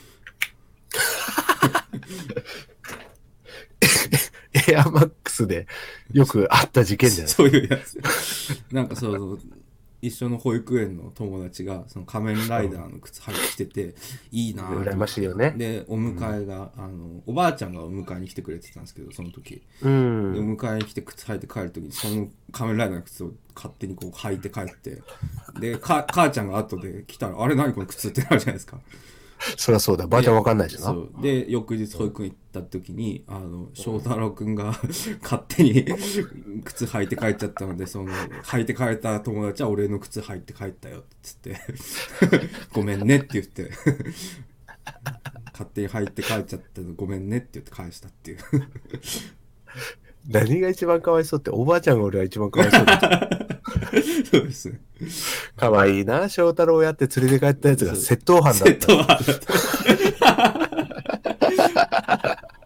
[4.73, 5.67] エアマックスで
[6.13, 8.01] よくあった事件じゃないそういうやつ。
[8.73, 9.39] なんかそう
[10.07, 13.95] 一緒の保育園の友達がその仮面ライダーの靴履いてきてて
[14.33, 15.55] いいなぁと羨ましいよね。
[15.57, 20.57] でお迎えが、あのおばあちゃんがお迎えに来てくれてたんですけどその時うでおん。
[20.57, 25.03] 迎えに来て靴履いて帰る時にその仮面ライダーの靴を勝手にこう履いて帰って
[25.61, 28.81] でか母ちゃんが後で来たら「あれ何この靴」ってなるじゃないですか
[29.57, 30.07] そりゃそうだ。
[30.07, 30.81] ばあちゃんわかんないしな。
[30.81, 31.11] そう。
[31.21, 34.79] で翌日保育園行った時にあの翔太郎くんが
[35.23, 35.85] 勝手に
[36.65, 41.57] 靴履いて帰っちゃったのでその履いて帰った友達は俺の靴履いて帰ったよっつって
[42.73, 43.71] 「ごめんね」って言って。
[45.53, 48.39] 勝手に履いて帰っちゃったのごめんねって言って返したっていう。
[50.29, 53.29] 何が一番かわいそうって、おばあちゃんが俺は一番かわいそうだ。
[54.31, 54.81] そうですね
[55.57, 58.65] かわいいな、翔太郎やって連れて帰ったやつが窃盗犯だった。
[58.65, 60.67] セットは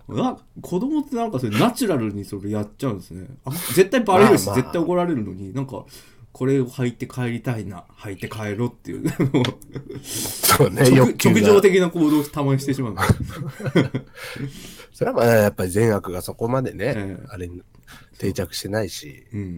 [0.09, 3.29] な子供ってなんかそれナチュラルにそれやっちゃうんですね。
[3.45, 4.63] あ絶対バレるし、まあまあ。
[4.63, 5.85] 絶対怒られるのになんか
[6.33, 9.05] これを履いて帰りたいな履いて帰ろうっていう。
[10.03, 11.63] そうね、直直情が。
[11.63, 12.95] 的な行動をたまにしてしまう。
[14.93, 17.27] それはまあやっぱり善悪がそこまでね、ええ。
[17.29, 17.63] あれに
[18.19, 19.57] 定着してないし、うん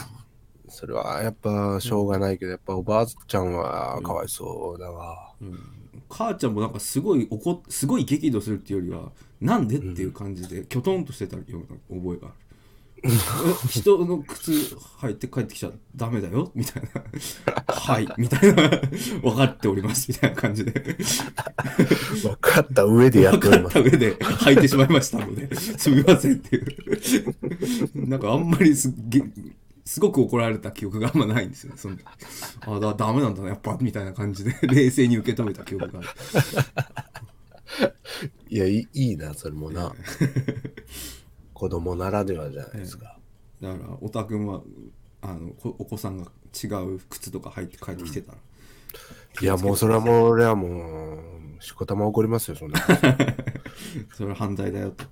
[0.82, 1.22] それは。
[1.22, 5.32] やっぱしょうがないけど、やっぱおばあちゃんはかわいそうだわ。
[6.08, 12.36] 母ちゃんもなんかすごい怒っすごい激怒するっていうよりはなんでっていう感じできょとんとしてたような覚えがある。
[13.04, 13.08] え
[13.70, 14.52] 人の靴
[15.00, 17.02] 履いて帰ってきちゃダメだよみたいな。
[17.72, 18.68] はいみたいな。
[19.22, 20.72] 分かっておりますみたいな感じで。
[22.22, 23.74] 分かった上でやっております。
[23.80, 23.98] 分かった。
[23.98, 28.08] 上で履いてしまいましたのですみませんっていう。
[28.08, 29.22] なんかあんまりすげ
[29.84, 31.78] すごく怒られた記憶があんまないんですよね。
[31.78, 31.96] その
[32.60, 36.08] あだダメなんだなやっぱみたいな感じで 冷静に受け止めた記憶がある。
[38.48, 39.92] いや、いいな、それもな。
[41.54, 43.18] 子供ならではじゃないですか。
[43.60, 44.62] だからおたくんは
[45.20, 48.38] あのこお子さんが違う靴とか履いて帰ってきてたら、
[49.40, 51.16] いや、もうそれはもう、俺はも
[51.58, 52.80] う、しこたま怒りますよ、そんな。
[54.14, 55.04] それは犯罪だよと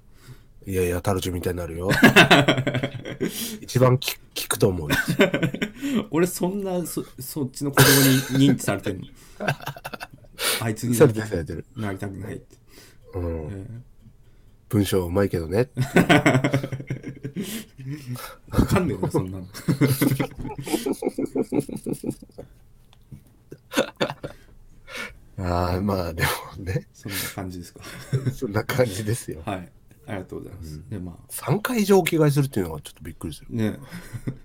[0.70, 1.90] いやいや、タルチュみたいになるよ。
[3.60, 4.96] 一番き聞くと思うよ。
[6.12, 9.06] 俺そんなそそっちの子供に認知されてんの？
[10.62, 11.64] あいつにされてるされてる。
[11.74, 12.56] なりたくないって、
[13.14, 13.48] うん。
[13.50, 13.66] え
[14.68, 15.70] 文章うまいけどね。
[15.74, 17.36] ー、
[18.50, 19.46] わかんねえなそんなの
[25.38, 26.22] ああ、まあで
[26.56, 27.80] もね、そんな感じですか
[28.32, 29.42] そんな感じですよ。
[29.44, 29.68] はい
[30.10, 33.54] ありがとうございます、でまあ3回以上お着替えするっていうのがちょっとびっくりする。
[33.54, 33.78] ね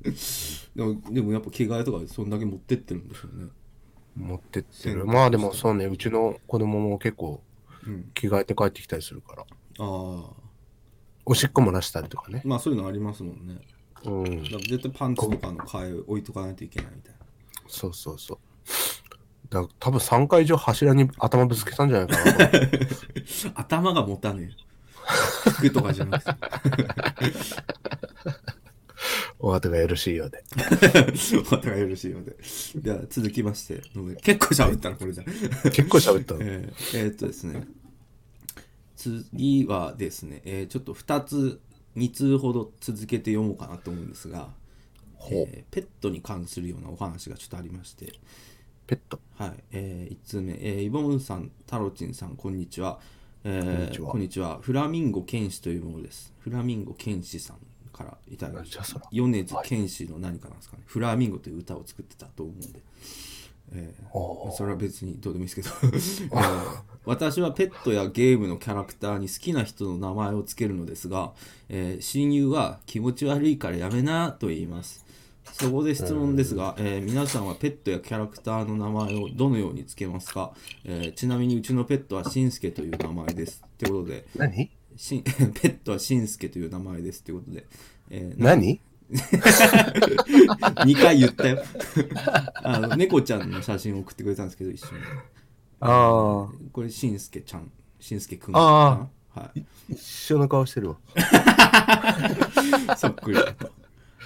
[0.75, 3.49] でもでもやっぱ着替えとかそんだけ持ってってるんでしょうね
[4.15, 5.05] 持ってってる。
[5.05, 7.41] まあでもそうね、うちの子供も結構
[7.85, 9.41] うん着替えて帰ってきたりするから。
[9.43, 9.45] あ
[9.79, 10.45] あ
[11.27, 12.41] おしっこも出したりとかね。
[12.45, 13.59] まあそういうのありますもんね
[14.05, 14.43] うん。
[14.43, 17.19] だから絶対パンツとかの替え置いとかないといけないみたいな
[17.67, 18.37] そうそうそう。
[19.49, 22.57] だ多分3回以上柱に頭ぶつけたんじゃないかなと。
[23.55, 24.65] 頭が持たねえ
[25.05, 26.31] 服とかじゃなくて
[29.39, 30.43] お後がよろしいようで。
[31.51, 32.35] お互いよろしいようで。
[32.81, 33.81] では続きまして
[34.23, 35.23] 結構喋ったなこれじゃ。
[35.71, 36.39] 結構喋ったの？
[36.43, 37.67] えーえーっとですね。
[38.95, 41.59] 次はですね、えーちょっと2つ
[41.95, 44.49] 2通ほど続けて読もうかなと思うんですが、
[45.15, 45.47] ほう。
[45.51, 48.13] えーペットに関するようなお話がちょっとありまして。
[48.87, 49.19] ペット。
[49.35, 52.99] はい、え1通目、えーイボンさん、タロチンさん、こんにちは。
[53.47, 54.57] えーこんにちは。
[54.59, 56.33] フラミンゴ剣士というものです。
[56.39, 57.57] フラミンゴ剣士さん
[57.93, 59.01] からいただきました。
[59.11, 60.83] 米津玄師の何かなんですかね。
[60.87, 62.81] フラミンゴという歌を作ってたと思うんで。
[63.73, 65.69] えーそれは別にどうでもいいですけど、
[66.33, 71.33] えー私はペットやゲームのキャラクターに好きな人の名前をつけるのですが、
[71.69, 75.04] えー親友は気持ち悪いからやめなと言います
[75.53, 80.53] そこで質問ですが、えー皆さんはペットやキャラクターの名前をどのようにつけますか、
[80.83, 83.63] えーちなみにうちのペットはしんすけという名前です。
[83.65, 84.69] ってことで何？
[84.97, 87.65] しん ペットはしんすけという名前ですってことで、
[88.09, 88.81] えーな何？
[89.11, 91.63] 2回言ったよ。
[92.63, 95.01] あの猫ちゃんの写真を送ってくれたんですけど一緒に。
[95.79, 96.53] ああ。
[96.71, 97.71] これしんすけちゃん。
[97.99, 98.57] しんすけくん。
[98.57, 100.97] あはい一緒の顔してるわ。
[102.97, 103.37] そっくり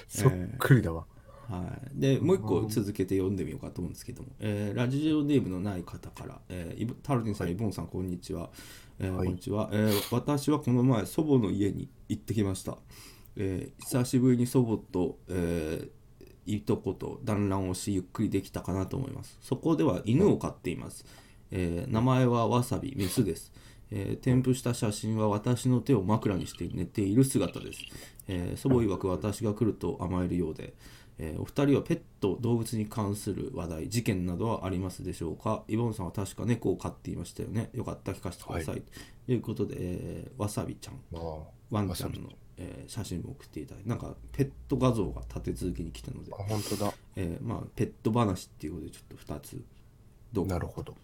[0.09, 1.05] そっくりだわ。
[1.49, 1.63] は
[1.95, 8.51] い、でもう一個続けて読んでみようかと思うんですけども、えーラジオネームのない方から、えータルディンさん、イボンさん、こんにちは。
[8.99, 12.77] えーはいこんにちは、えー私はこの前、祖母の家に行ってきました。
[13.35, 15.89] えー久しぶりに祖母と、えー
[16.45, 19.37] いとこと団らんをし、ゆっくりできたかなと思います。
[19.41, 21.05] そこでは犬を飼っています。
[21.51, 23.51] えー名前はわさび、メスです。
[23.91, 27.79] えー添付した写真は私の手を枕にして寝ている姿です。
[28.31, 30.73] えー祖母曰く私が来ると甘えるようで、
[31.17, 35.63] えーお二人はペット、動物に関する話題、事件などはありますでしょうか？
[35.67, 37.69] イボンさんは確か猫を飼っていましたよね。
[37.73, 38.81] よかったら聞かせてください。
[39.25, 40.99] ということで、えーわさびちゃん、
[41.71, 46.93] ワンちゃんの、えー写真も送っていただいて、なんかペット画像が立て続けに来たのであ、、本当だ。
[47.15, 49.61] えーまあ、ペット話っていうことでちょっと2つ。
[50.31, 50.95] どうなるほど。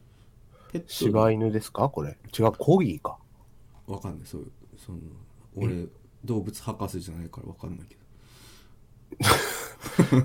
[0.72, 1.90] ペット柴犬ですか？
[1.90, 2.18] これ。
[2.38, 3.18] 違う、コギーか。
[3.88, 5.00] わかんないそういうその
[5.56, 5.88] 俺
[6.26, 8.02] 動物博士じゃないからわかんないけど。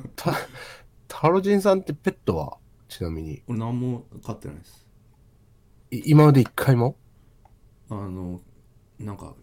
[0.17, 0.35] た、
[1.07, 2.59] タロジンさんってペットは
[2.89, 4.87] ちなみに、俺何も飼ってないです。
[5.91, 6.97] い今まで一回も？
[7.89, 8.41] あの
[8.99, 9.35] なんか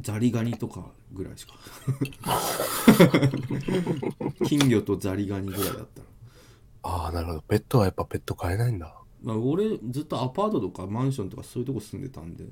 [0.00, 1.54] ザリガニとかぐらいしか。
[4.46, 6.06] 金魚とザリガニぐらいだったら
[6.82, 7.42] ああ、なるほど。
[7.42, 8.94] ペットはやっぱペット飼えないんだ。
[9.22, 12.44] まあ、俺ずっとアパートとかマンションとかそういうとこ住んでたんで。
[12.44, 12.46] っ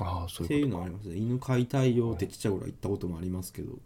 [0.00, 3.78] ああ、そうていうのはありますね犬飼いたいよってちっちゃい頃は言ったこともありますけどと。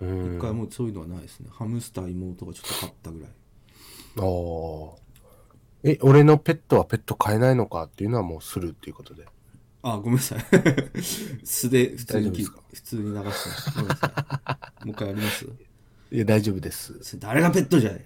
[0.00, 0.36] うん。
[0.36, 3.30] 一回もうそういうのはないですねハムスター妹がちょっと飼ったぐらい
[4.18, 4.98] ああ。
[5.82, 9.24] え、俺のペットはペット飼えないのかっていうのはもうするっていうことで。
[9.82, 10.40] あ、ごめんなさい。
[11.46, 13.70] 素で普通に普通に流してました。
[13.72, 14.06] ごめんなさ
[14.82, 14.84] い。
[14.86, 15.46] もう一回やります？
[16.10, 17.18] いや、大丈夫です。
[17.20, 18.04] 誰がペットじゃい、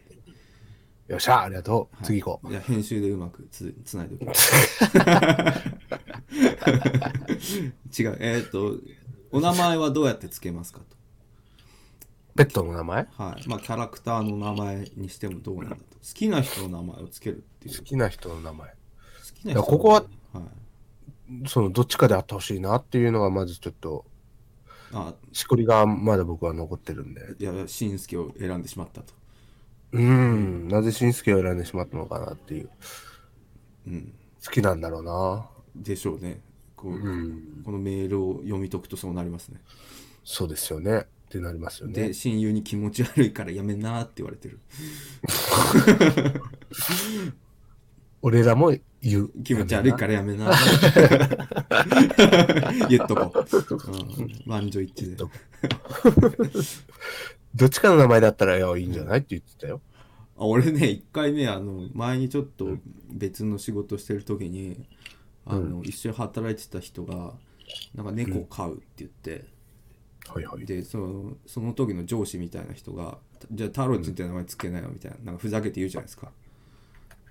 [1.08, 1.96] よっしゃ、ありがとう。
[1.96, 2.50] はい次行こう。
[2.50, 4.84] いや、編集でうまくつつないでおきます。
[7.98, 8.16] 違う。
[8.20, 8.76] えっ、と、
[9.32, 10.84] お名前はどうやってつけますかと。
[12.36, 13.04] ペットの名前？
[13.16, 13.48] 好はい。
[13.48, 15.82] まあ、キャラクターの名前にしてもどうなんだと。
[15.82, 17.78] 好きな人の名前をつけるっていう。
[17.78, 18.74] 好きな人の名前。
[19.40, 21.48] きな人ここははい。
[21.48, 24.04] その、どっちかであってほしいなっていうのがまずちょっと、
[24.92, 27.34] あ、しこりがまだ僕は残ってるんで。
[27.38, 29.14] いや、しんすけを選んでしまったと。
[29.92, 30.68] うん。
[30.68, 32.70] なぜしんすけを選んでしまったのかなっていう。
[33.86, 34.12] うん。
[34.44, 35.48] 好きなんだろうな。
[35.74, 36.40] でしょうね。
[36.76, 37.62] こう、うん。
[37.64, 39.60] このメールを読み解くとそうなりますね。
[40.24, 40.98] そうですよね。
[40.98, 42.12] ってなりますよねで、。
[42.12, 44.58] 親友に気持ち悪いからやめなーって言われてる。
[48.22, 49.30] 俺らも言う。
[49.44, 50.58] 気持ち悪いからやめなー。
[52.90, 53.44] 言っとこう。
[54.18, 55.24] うん、満場一致で。
[57.54, 59.80] どっちかの名前だったらいやいいんじゃないって言ってたよ。
[60.36, 62.78] あ俺ね、1回目、あの、前にちょっと
[63.12, 64.86] 別の仕事してる時に、
[65.50, 67.34] あの、一緒に働いてた人が、
[67.94, 69.44] なんか猫を飼うって言って、
[70.28, 70.66] はいはい。
[70.66, 73.18] でそのその時の上司みたいな人が
[73.50, 76.30] 「じゃあタロチンって名前つけなよ」みたいななんかふざけて言うじゃないですか。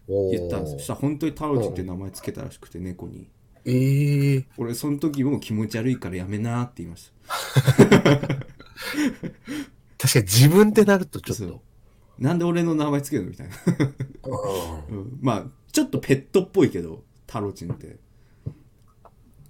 [0.07, 3.29] 言ったんですそしたら本当にタロチンって名前つけたらしくて猫に。
[3.65, 7.11] ええ俺その時も気持ち悪いからやめなーって言いまし
[9.97, 11.61] 確かに自分ってなるとちょっと。
[12.17, 13.55] たなんで俺の名前つけるのみたいな、
[14.89, 17.97] うんうん、まあちょっとペットっぽいけどタロチンって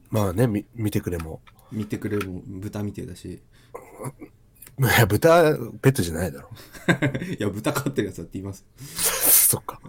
[0.10, 1.42] まあね、み見てくれも。
[1.72, 3.28] 見てくれるも豚みてえだし
[4.80, 6.50] いや、豚、ペットじゃないだろ。
[7.38, 8.66] いや豚飼ってるやつだって言います
[9.50, 9.80] そっか。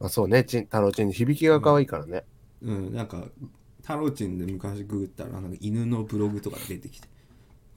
[0.00, 2.24] あそうね、ちん太郎ちん響きが可愛いからね。
[2.60, 3.28] うんなんか
[3.82, 7.08] タロチンで昔ググったらなんか犬のブログとか出てきて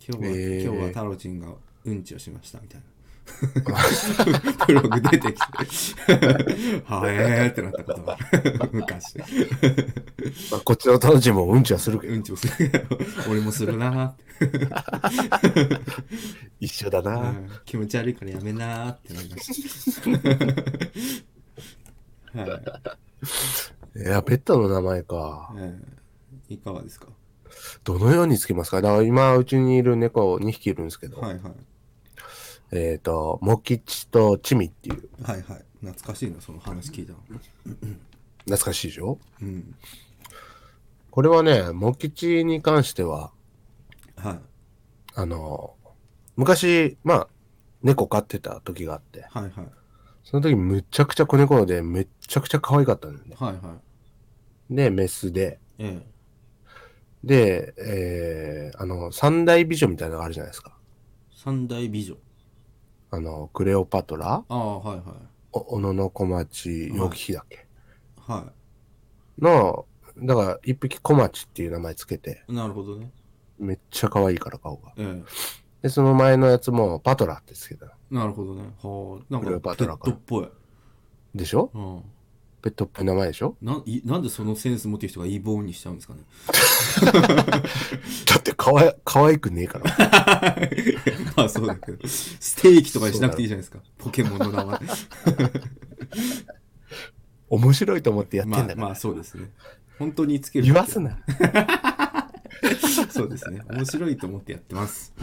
[0.08, 1.53] 今日は、へー今日はタロチンが
[1.84, 2.86] うんちをしましたみたいな
[4.68, 5.34] ブログ出てきて。
[6.86, 8.18] はえーってなったことは
[8.72, 9.18] 昔。
[9.20, 9.26] ま
[10.58, 12.88] あ、こっちの楽しみもうんちはするけど、うんちもする
[13.30, 14.16] 俺もするな
[16.60, 17.18] 一緒だな。
[17.18, 17.50] うん。
[17.66, 20.02] 気持ち悪いからやめなーってなりまし
[22.34, 22.40] た。
[22.40, 22.46] は
[23.96, 24.00] い。
[24.00, 25.54] いや、ペットの名前か。
[25.58, 25.76] え
[26.50, 27.08] えいかがですか？
[27.84, 28.82] どのようにつけますか？
[28.82, 31.54] だから今、うちにいる猫2匹いるんですけど、はいはい
[32.71, 35.65] えっ、と、モキチとチミっていう、はいはい。
[35.82, 37.19] 懐かしいなその話聞いたの。
[38.45, 39.19] 懐かしいでしょ？
[39.41, 39.75] うん。
[41.12, 43.32] これはね、モキチに関しては、
[44.15, 44.39] はい。
[45.15, 45.75] あの、
[46.36, 47.27] 昔、まあ、
[47.84, 49.53] 猫飼ってた時があって、はいはい。
[50.23, 53.36] その時むちゃくちゃ子猫でめっちゃくちゃ可愛かったんだよね。
[53.39, 53.80] はいは
[54.69, 54.75] い。
[54.75, 56.08] で、メスで、ええ。
[57.23, 60.77] で、えー、あの、三大美女みたいなのがあるじゃないですか。
[61.34, 62.17] 三大美女
[63.12, 65.06] あの、クレオパトラ、ああはいはい。
[65.54, 67.65] お小野の小町、楊貴妃だっけ、
[68.17, 68.52] は
[69.39, 69.86] の、
[70.17, 73.12] だから、一匹小町っていう名前つけて、いなるほどね。
[73.58, 74.93] めっちゃ可愛いから顔が。
[74.98, 75.24] え
[75.82, 77.91] で、その前のやつもパトラってつけたの。
[78.12, 78.63] えなるほどね。
[78.82, 79.34] はあ。
[79.34, 80.50] なんクレオかペッパトラかトっぽい。
[81.34, 81.72] でしょ？
[81.74, 82.02] うん
[82.62, 83.56] ペットっぽい名前でしょ？
[83.62, 86.22] ないなんでそのセンス持ってる人がイボーンにしちゃうんですかね？
[88.26, 89.86] だってかわい、可愛くねえから。
[91.36, 92.08] ま あそうだけど。
[92.08, 93.80] ステーキとかにしなくていいじゃないですか。
[93.98, 94.80] ポケモンの名前。
[97.50, 98.76] 面白いと思ってやってんだから。
[98.76, 99.52] まあまあそうですね。
[100.00, 101.17] 本当につける言わすな。
[103.12, 103.62] そうですね。
[103.70, 105.13] 面白いと思ってやってます。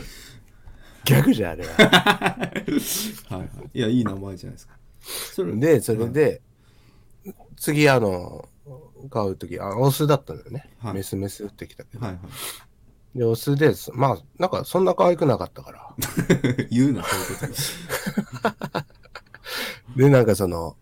[1.04, 1.72] ギャグじゃん、あれは。
[1.74, 3.48] はいはい。
[3.74, 4.74] いやいい名前じゃないですか。
[5.34, 6.40] それで、それで、
[7.56, 8.48] 次、あの、
[9.10, 10.70] 飼うとき、あ、オスだったんだよね。
[10.78, 12.04] はいメスメスってきたけど。
[12.04, 12.20] はいはい
[13.18, 13.92] で、オスです。
[13.94, 15.94] まあ、なんか、そんな可愛くなかったから。
[16.70, 17.52] 言うなそういう
[18.40, 18.84] こ
[19.94, 20.76] と で、なんかその、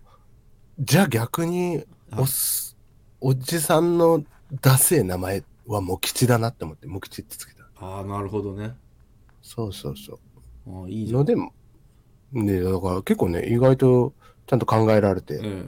[0.80, 1.84] じゃあ逆に、
[2.16, 2.74] おす、
[3.20, 4.24] おじさんの
[4.62, 7.62] ダセえ名前はモキチだなって思って、モキチってつけた。
[7.84, 8.76] ああなるほどね
[9.42, 10.20] そうそうそ
[10.68, 11.34] ああいいうじゃんので、
[12.32, 14.14] ね、だから結構ね、意外と
[14.46, 15.66] ちゃんと考えられて、え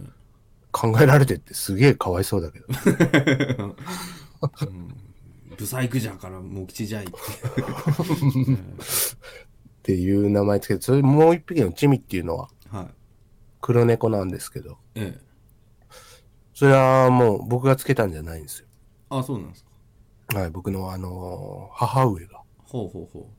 [0.74, 2.66] 考えられてってすげえかわいそうだけど。
[3.22, 3.56] え
[4.66, 4.96] うん。
[5.56, 7.16] ブサイクじゃからもう吉じゃいってっ
[9.84, 12.86] ていう名前つけて、それもう一匹のチミっていうのははい。
[13.60, 15.20] 黒猫なんですけど、ええ。
[16.54, 18.66] それはもう僕がつけたんじゃないんですよ。
[19.10, 20.40] あそうなんですか。
[20.40, 22.42] はい、僕のあのー母上が。
[22.64, 23.30] ほうほうほ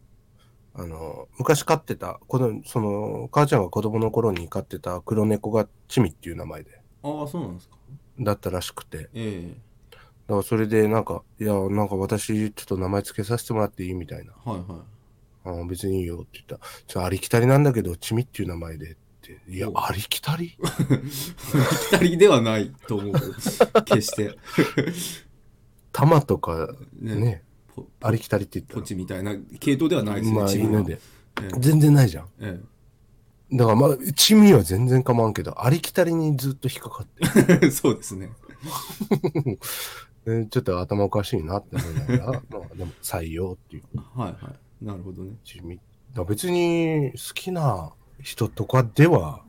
[0.77, 6.74] あの、昔飼ってた、子供その、母ちゃんが子供の頃に飼ってた黒猫がチミっていう名前で、う
[7.07, 7.75] ああそうなんですか？
[8.19, 9.53] だったらしくて、え
[9.91, 9.97] だ
[10.29, 14.33] からそれでなんか、いや、なんか私ちょっと名前つけさせてもらっていいみたいな。
[14.45, 14.83] えはいは
[15.57, 15.61] い。
[15.61, 16.55] あ別にいいよって言った。
[16.55, 19.85] ら、ちょありきたりなんだけど、チミっていう名前でって、いや、お。
[19.85, 20.57] ありきたり？
[21.91, 23.13] 二人ではないと思う。
[23.85, 24.35] 決して。
[25.91, 27.15] 玉とかね。
[27.15, 27.43] ね、
[27.75, 30.81] ポありきたりって言ったポチみたいな系統ではないですね、まあチームは。
[30.81, 30.99] 犬で。
[31.43, 32.27] え全然ないじゃん。
[32.39, 32.59] え
[33.53, 38.31] だからまあ、チミは全然構わんけど、ありきたりにずっと引っかかって、え そうですね。
[40.25, 43.83] ねちょっと頭おかしいなって思いながら、 まあでも採用っていう。
[44.19, 44.85] はいはい。
[44.85, 45.35] なるほどね。
[45.43, 45.79] チミ。
[46.13, 49.43] だ別に好きな人とかでは、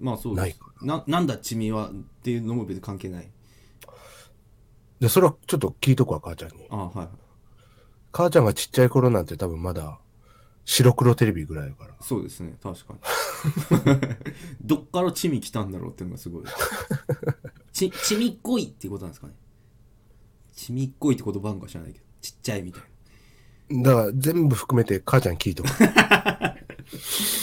[0.00, 0.60] まあそうです。
[0.82, 0.98] な。
[0.98, 3.30] ななんだチミはっていうのも別に関係ない。
[4.98, 6.66] でそれはちょっと聞いとくわ、母ちゃんに。
[6.70, 7.08] あはいはい。
[8.12, 10.00] 母ちゃんがちっちゃい頃なんて多分まだ
[10.64, 11.94] 白黒テレビぐらいだから。
[12.00, 12.54] そうですね。
[12.62, 13.00] 確かに。
[14.62, 16.44] どっからチミ来たんだろうっていうのがすごい。
[17.72, 19.34] ちチミっこいっていうことなんですかね。
[20.54, 22.04] チミっこいって言葉なんか知らないけど。
[22.20, 22.82] ちっちゃいみたい
[23.82, 25.66] だから全部含めて母ちゃん聞いとく。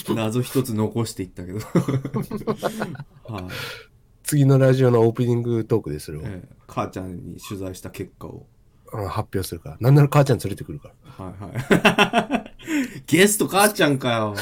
[0.09, 1.59] な 謎一つ残していったけど。
[1.59, 3.43] はい、
[4.23, 6.49] 次のラジオのオープニングトークでそれを、ええ。
[6.67, 8.31] 母ちゃんに取材した結果を。
[8.31, 8.56] うん
[8.91, 9.77] 発表するから。
[9.79, 11.25] なんなら母ちゃん連れてくるから。
[11.25, 11.49] はいは
[12.43, 12.47] い。
[13.07, 14.35] ゲスト母ちゃんかよ。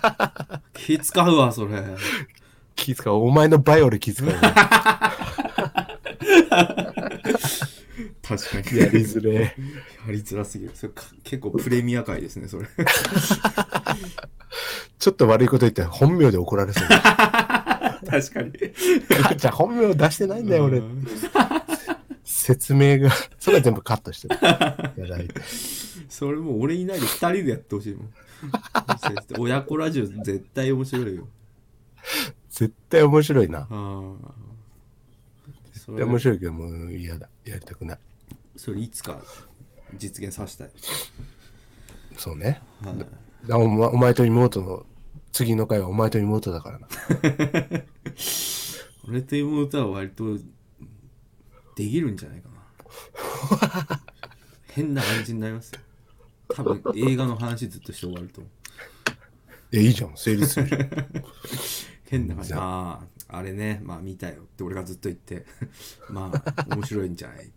[0.74, 1.82] 気使うわ、それ。
[2.74, 3.16] 気遣う。
[3.16, 4.36] お前の倍俺気遣うよ。
[4.44, 4.54] 確
[8.62, 8.78] かに。
[8.78, 9.54] やりづれえ。
[10.06, 10.70] やりづらすぎる。
[10.74, 12.66] それか結構プレミア回ですね、それ。
[14.98, 16.88] ちょっと悪いこと言ったら本名で怒られそう。
[16.88, 17.00] 確
[18.32, 18.52] かに。
[19.22, 20.82] 母ちゃん本名出してないんだよ、俺う。
[20.82, 21.06] ん
[22.40, 24.38] 説明が、 それは全部カットしてる。
[24.42, 25.40] やられて。
[26.08, 28.12] それもう俺いないで二人でやってほしいもん。
[29.38, 31.28] 親子ラジオ絶対面白いよ。
[32.48, 33.68] 絶対面白いな。
[35.74, 37.28] 絶対れ面白いけど、もう嫌だ。
[37.44, 37.98] やりたくない。
[38.56, 39.22] それいつか
[39.96, 40.70] 実現させたい。
[42.16, 42.62] そうね。
[42.82, 42.94] はい
[43.48, 44.84] だお前お前と妹の
[45.32, 46.88] 次の回はお前と妹だからな。
[49.08, 50.38] 俺と妹は割と
[51.80, 52.48] できるんじゃないか
[53.88, 54.00] な。
[54.68, 55.80] 変な感じになりますよ。
[56.54, 58.42] 多分映画の話ずっとして終わると
[59.72, 60.12] え、いいじゃん。
[60.16, 60.90] 成立するじゃん。
[62.10, 62.52] 変な感じ。
[62.54, 63.00] あ。
[63.28, 63.80] ああれね。
[63.82, 65.46] まあ見たよって俺がずっと言って。
[66.10, 67.46] まあ面白いんじゃない？
[67.46, 67.52] って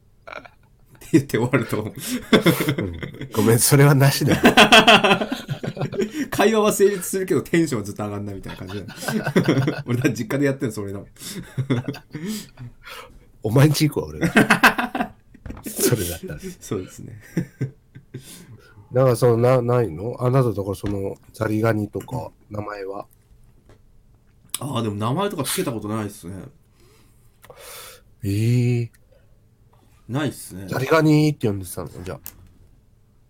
[1.11, 1.93] 言って終わると思う。
[3.33, 4.41] ごめん、それはなしだよ。
[6.31, 8.79] 会話は成立するけどテンションはずっと上がんないみたいな感じだ
[9.75, 9.83] よ。
[9.85, 11.05] 俺だ実家でやってるのそれだも。
[11.05, 11.07] ん
[13.43, 15.13] お前んち行こう、俺が。
[15.67, 16.39] それだったら。
[16.59, 17.19] そうですね
[18.91, 20.15] だから、その、な、ないの？
[20.19, 23.05] あなただから、その、ザリガニとか、名前は？
[24.59, 26.35] ああでも名前とかつけたことないっすね
[28.23, 28.91] ええ
[30.07, 31.89] ないっすねザリガニって呼んでたの？
[32.03, 32.15] じゃ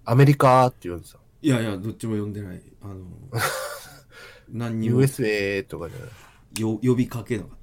[0.05, 0.11] あ。
[0.11, 1.21] アメリカって呼んでたの？
[1.41, 2.95] いやいやどっちも呼んでないあの
[4.51, 6.61] 何にも ?USA とかじゃない？
[6.61, 7.59] よ呼びかけなかったえ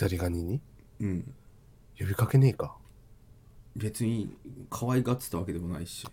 [0.00, 0.62] ザリガニに？
[1.00, 1.34] うん。
[1.98, 2.74] 呼びかけねえか。
[3.76, 4.34] 別に
[4.70, 6.08] 可愛がってたわけでもないし。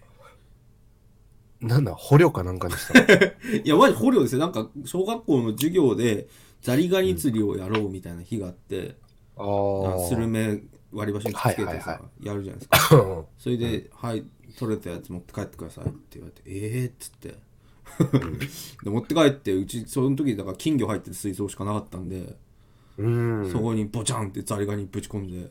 [1.62, 3.06] なんだ、捕虜かなんかにしたの？
[3.64, 4.40] いやマジ捕虜ですよ。
[4.40, 6.28] なんか小学校の授業で
[6.62, 8.98] ザリガニ釣りをやろうみたいな日があって、
[9.38, 9.42] あ
[10.10, 10.62] スルメ
[10.92, 12.78] 割り箸につけてさ、はいはいはやるじゃないですか。
[12.92, 13.24] あ。
[13.40, 14.26] それで、はい
[14.60, 17.36] 取れたやつ持って帰ってくださいって言われてええー、っつって。
[18.84, 22.36] で持って帰ってうちその時だから金魚入ってる水槽しかなかったんで、
[22.98, 23.52] うん。
[23.52, 25.50] そこにボチャンってザリガニぶち込んで。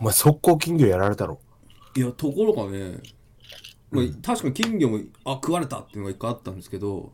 [0.00, 1.40] お前、速攻金魚やられたろ。
[1.94, 2.98] いやところがね、
[3.90, 7.12] まあ、確かに金魚もあ食われたっていうのが一回あったんですけど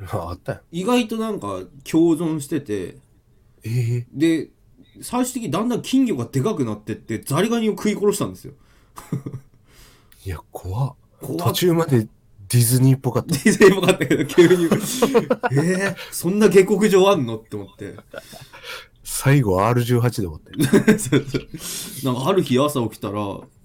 [0.00, 0.60] ああったよ。
[0.70, 2.96] 意外となんか共存してて
[3.64, 4.06] ええ。
[4.12, 4.50] で
[5.02, 8.52] 最終的にだんだん金魚がでかくなってってザリガニを食い殺したんですよ。
[10.24, 10.94] いや、怖っ。
[11.20, 11.38] 怖っ。
[11.48, 13.34] 途中までディズニーっぽかった。
[13.36, 14.64] 全然よかったけど急に。
[15.52, 17.38] えー、そんな下克上あんの？
[17.38, 17.96] って思って
[19.02, 20.50] 最後 R18 で終わった
[20.92, 20.98] よ。
[20.98, 21.38] そうそ
[22.10, 23.14] うなんかある日朝起きたら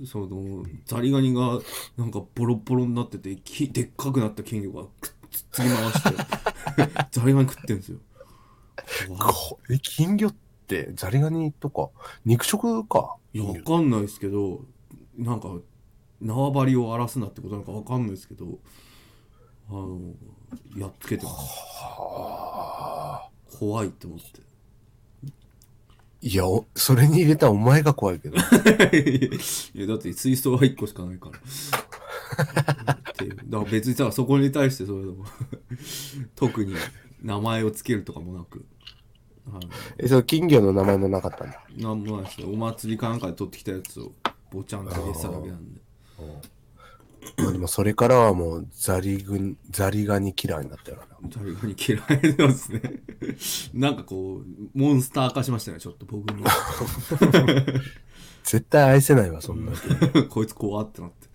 [0.06, 1.60] そのザリガニが
[1.98, 6.24] なんかボロボロになっててきでっかくなった金魚がくっつき回して
[7.12, 8.00] ザリガニ食ってんですよ。
[9.18, 10.36] こえ、金魚っ
[10.68, 11.90] てザリガニとか
[12.26, 13.16] 肉食か？
[13.34, 14.62] いやわかんないですけど
[15.18, 15.50] なんか
[16.22, 18.60] 縄張りを荒らすなってことなのかわかんないですけど
[19.70, 20.00] あの
[20.78, 21.36] やっつけてます。
[21.38, 23.30] はあ。
[23.58, 24.42] 怖いって思って
[26.26, 28.36] いや、おそれに入れたお前が怖いけど。
[28.42, 28.42] い
[29.80, 32.94] やだって水槽は1個しかないから。
[32.94, 33.36] っていう。
[33.46, 35.24] だから別にさそこに対してそれでも
[36.36, 36.74] 特に
[37.22, 38.66] 名前をつけるとかもなく。
[40.00, 41.64] え、その金魚の名前もなかったんだ。
[41.78, 42.50] なんもないですよ。
[42.50, 44.12] お祭りかなんかで取ってきたやつを
[44.50, 45.82] ぼちゃんと入れてただけなんで
[47.38, 51.30] まあでもそれからはもうザリグン、ザリガニ嫌いになったよな。
[51.30, 52.82] ザリガニ嫌いですね
[53.74, 56.46] なんかこうモンスター化しましたねちょっと僕の
[58.44, 59.72] 絶対愛せないわ、そんな。
[60.30, 61.28] こいつ怖ってなって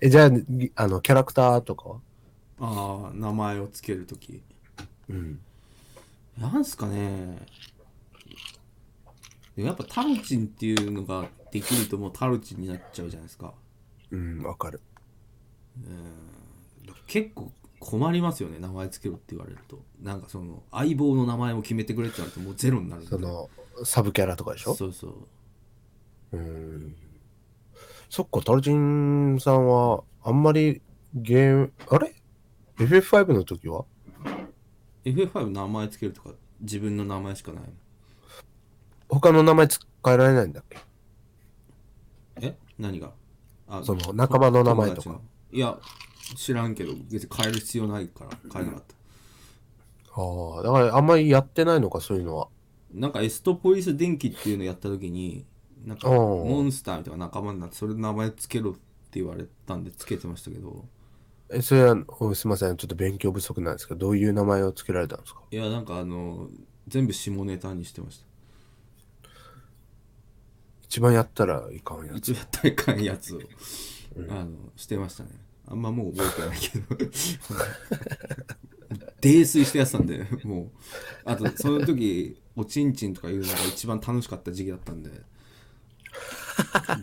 [0.00, 2.00] え、じゃあ、ぎあの、キャラクターとかは？
[2.58, 4.42] ああ名前をつけるとき
[5.08, 5.40] うん。
[6.38, 7.38] なんすかね
[9.56, 13.54] でもやっぱタロチンっていうのができるともうタロチンになっちゃうじゃないですか。
[14.10, 14.80] うん、わかる。
[17.06, 19.82] 結構困りますよね名前つけろって言われると。
[20.00, 23.10] なんかその相棒の名前も決めてくれって言われてもうゼロになるんで。
[23.10, 23.50] その、
[23.84, 24.74] サブキャラとかでしょ？
[24.74, 26.36] そうそう。
[26.36, 26.96] うん。
[28.08, 30.82] そっか、タルジンさんは、あんまり
[31.14, 32.14] ゲーム、あれ
[32.78, 33.84] ?FF5 の時は
[35.04, 36.30] ？FF5 名前つけるとか
[36.60, 37.68] 自分の名前しかないの
[39.12, 40.78] 他の名前使えられないんだっけ？
[42.40, 42.56] え？
[42.78, 43.10] 何が？
[43.68, 45.20] あその仲間の名前とか。
[45.50, 45.78] いや
[46.36, 48.94] 知らんけど別に変える必要ないから変えなかった、
[50.22, 52.48] ああ、だからあんまりやってないのか、そういうのは。
[52.94, 55.44] なんかエストポリス電気っていうのやった時に
[55.84, 58.80] なんかモンスターみたいな仲間になってそれで名前つけろって
[59.20, 60.86] 言われたんでつけてましたけど。
[61.50, 65.42] え、それは、おすみません、ちょっと勉強不足なんですけど、どういう名前を付けられたんですか？
[65.50, 66.48] いやなんかあの
[66.88, 68.24] 全部下ネタにしてました
[70.92, 72.32] 一番やったらいかんやつ。
[72.32, 73.40] 一番大会やつを、
[74.28, 75.30] あのしてましたね。
[75.66, 77.10] あんまもう覚えてないけど。
[79.22, 80.70] 泥酔してやってたんでもう。
[81.24, 85.10] あとその時おちんちんとかいうのが一番楽しかった時期だったんで。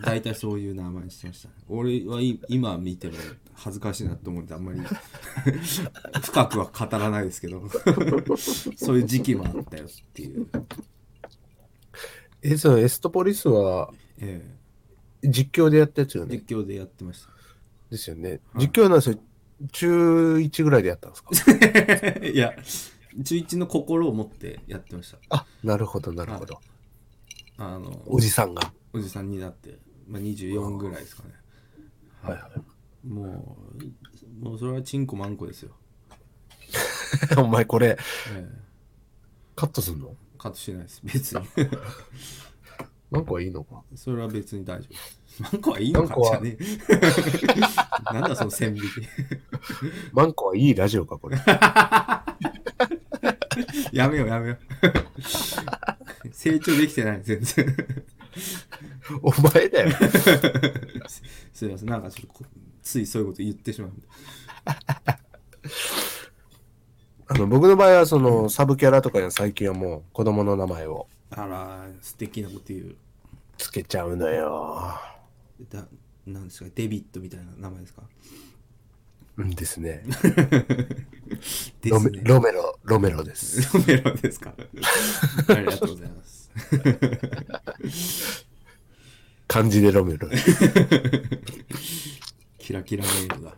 [0.04, 1.54] 大体そういう名前にしてましたね。
[1.66, 3.14] 俺はい今見ても
[3.54, 4.80] 恥ずかしいなと思ってあんまり。
[6.22, 7.68] 深くは語らないですけど。
[8.78, 10.46] そういう時期もあったよっていう、
[12.42, 14.42] え、そのエストポリスはえ
[15.22, 16.38] 実況でやったやつよえね？
[16.48, 17.28] 実況でやってました
[17.90, 18.28] ですよね。
[18.30, 19.18] はい実況なんですよ。
[19.72, 21.30] 中1ぐらいでやったんですか？
[22.26, 22.54] いや
[23.24, 26.60] 中1の心を持ってやってましたあ、なるほど、なるほど。
[27.58, 28.72] あのおじさんが。
[28.92, 29.78] おじさんになって、
[30.08, 31.34] まあ、24ぐらいですかね
[32.22, 33.06] はいはい。
[33.08, 33.56] も
[34.40, 35.74] うもうそれはチンコマンコですよ、
[37.38, 37.96] お前これ、
[38.34, 38.46] え
[39.56, 40.14] カットすんの？
[40.29, 41.00] えカットしないです。
[41.04, 41.46] 別に。
[43.10, 43.82] なんかいいのか。
[43.94, 44.88] それは別に大丈夫。
[44.88, 46.14] ですマンコはいいのか？
[46.14, 48.14] じゃねえ。
[48.14, 48.84] なんだその線引き。
[50.12, 51.36] マンコはいいラジオか、これ。
[53.92, 54.58] やめようやめよう。
[56.32, 57.76] 成長できてない全然。
[59.22, 59.90] お前だよ。
[61.52, 61.88] すいません。
[61.88, 62.44] なんかちょっとこ
[62.82, 64.02] ついそういうこと言ってしまうんで
[67.32, 72.96] あの、僕の場合は、その、サブキャラとかに最近はもう子供の名前をあら素敵なこと言う
[73.56, 74.82] つけちゃうのよ。
[75.70, 75.86] だ
[76.26, 76.70] なんですか？
[76.74, 78.02] デビットみたいな名前ですか？
[79.36, 80.02] うんですね。
[81.80, 83.72] ですねロメロメロ、ロメロです。
[83.78, 84.52] ロメロですか？
[85.48, 86.50] ありがとうございます
[89.46, 90.28] 漢字でロメロ。
[92.58, 93.54] キラキラメールだ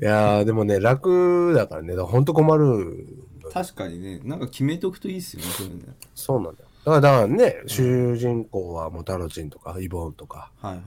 [0.00, 3.06] いやー、でもね、楽だからね、ほんと困る。
[3.52, 4.20] 確かにね。
[4.24, 6.68] なんか決めとくといいっすよねそういうそうなんだよ。
[6.84, 10.84] だから、だからね、主人公はモタロチンとかイボーンとかはいはい。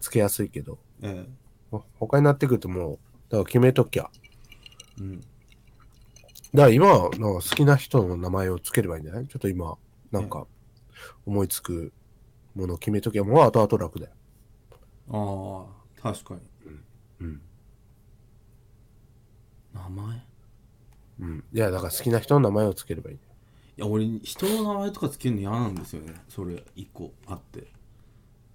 [0.00, 1.26] つけやすいけど、え
[1.70, 4.10] ほ他になってくるともう、だから決めときゃ。
[5.00, 5.20] えうん。
[5.20, 5.30] だか
[6.54, 9.26] ら今はなんか好きな人の名前をつければいいんじゃない？
[9.26, 9.76] ちょっと今、
[10.12, 10.46] なんか
[11.26, 11.92] 思いつく
[12.54, 13.24] ものを決めときゃ。
[13.24, 14.12] もう後々楽だよ。
[15.10, 15.66] あ
[16.00, 16.40] あ確かに
[17.20, 17.40] うん。
[19.74, 20.16] 名前？
[20.16, 20.20] い
[21.20, 21.44] うん。
[21.52, 23.18] いや、だから好きな人の名前をつければいい。
[23.76, 26.14] や俺人の名前とかつけるの嫌なんですよね。
[26.28, 27.66] それ一個あって、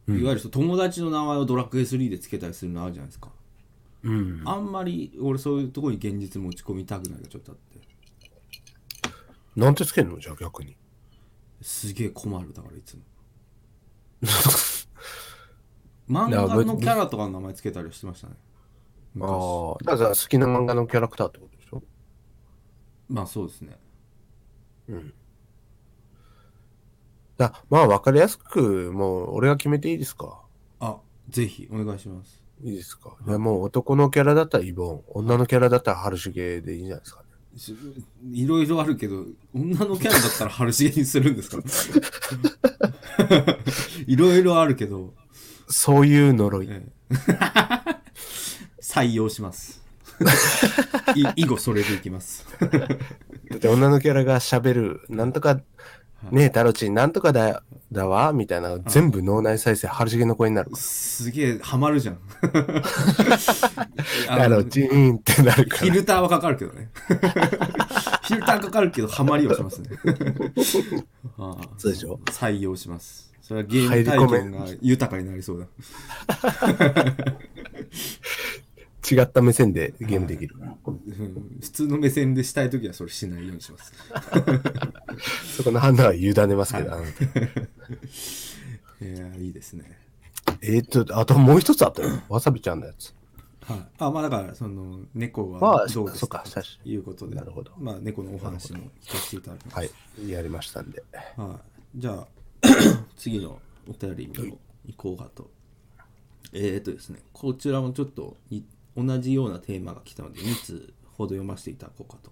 [0.07, 3.29] いわゆる友達の名前をドラクエ3でつけたりするのあるじゃないですか。
[4.03, 4.41] うん。
[4.45, 7.79] あんまり俺そういうところに現実持ち込みたくないがちょっとあって。
[9.55, 10.19] なんてつけるの？
[10.19, 10.77] じゃあ逆に。
[11.61, 13.01] すげえ困るだからいつも。
[16.09, 18.33] 漫画のキャラとかの名前つけたりしてましたね。
[18.33, 18.48] 昔
[19.21, 19.83] ああ。
[19.83, 21.83] だから好きな漫画のキャラクターってことでしょ？
[23.09, 23.77] まあそうですね。
[27.37, 30.41] だまあ分かりやすく、もう俺が決めていいですか？
[30.79, 30.97] あ
[31.29, 32.43] ぜひお願いします。
[32.61, 37.29] いいですか、いやもう男のキャラだったらイボン、女のキャラだったら春重でいいんじゃないですかね。
[37.55, 37.75] し
[38.33, 41.63] いろいろあるけど女のキャラだったら春重にするんですか
[44.07, 45.13] いろいろあるけど、
[45.69, 46.67] そういう呪い。
[46.69, 47.98] ええ
[48.89, 49.83] 採用します。
[51.15, 52.43] い以後それでいきます。
[52.59, 52.67] だ
[53.55, 55.61] って女のキャラが喋る、なんとか、
[56.31, 57.61] ねえ、タロチン、なんとかだ
[57.91, 60.71] だわみたいな、全部脳内再生、春重の声になる。
[60.71, 62.17] かすげえハマるじゃん。
[64.27, 65.77] タのロチンってなるから。
[65.81, 66.89] フィルターはかかるけどね。
[66.97, 69.89] フィルターかかるけどハマりはしますね。
[71.37, 72.19] ああそうでしょ？
[72.25, 73.31] 採用します。
[73.41, 75.67] それはゲーム体験が豊かになりそうだ
[79.15, 80.55] 違った目線でゲームできる。
[80.59, 80.69] うん
[81.61, 83.93] 普通の目線でしたいときはそれしないようにします。
[85.57, 86.93] そこの判断は委ねますけど。
[86.93, 87.03] あの
[89.01, 89.97] いやいいですね。
[90.61, 92.21] えーっと、あともう一つあったよ。
[92.29, 93.13] わさびちゃんのやつ。
[93.61, 93.85] はい。
[93.99, 96.43] あ、まあだから、その、猫まあはどうですか？
[96.43, 99.75] ということで、なるほどまあ猫のお話も聞かせていただきます。
[99.77, 99.91] はい。
[100.29, 101.03] やりましたんで。
[101.37, 101.59] は
[101.95, 101.99] い。
[101.99, 102.27] じゃあ、
[103.15, 104.33] 次のお便りに
[104.87, 105.49] 行こうかと。
[106.51, 108.61] えー、とですね、こちらもちょっとい
[108.95, 112.31] 同じようなテーマが来たので、2つほど読ませていただこうかと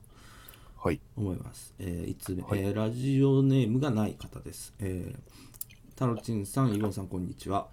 [0.77, 0.99] はい。
[1.15, 1.73] 思います。
[1.79, 4.73] えー、1つ目、えーラジオネームがない方です。
[4.79, 5.19] えー、
[5.95, 7.67] タロチンさん、イボンさん、こんにちは。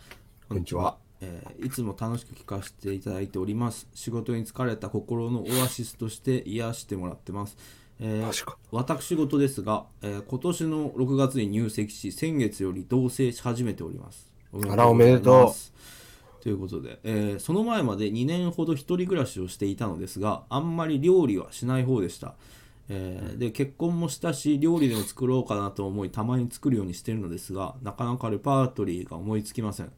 [0.49, 0.97] こんにちは。
[1.21, 3.89] えーいつも楽しく聞かせていただいております。
[3.95, 7.57] 仕事に疲れた心のオアシスとして癒してもらってます。
[8.01, 8.27] えー
[8.73, 14.31] 私事ですが、えー今年の6月に入籍し、先月より同棲し始めております。
[14.71, 15.55] あらおめでとう
[16.45, 22.35] ということで、えーその前まで2年ほど一人暮らしをしていたのですがあんまり料理はしない方でした、
[22.91, 29.93] えーで結婚もしたし料理でも作ろうかなと思いたまに作るようにしているのですがなかなかレパートリーが思いつきません。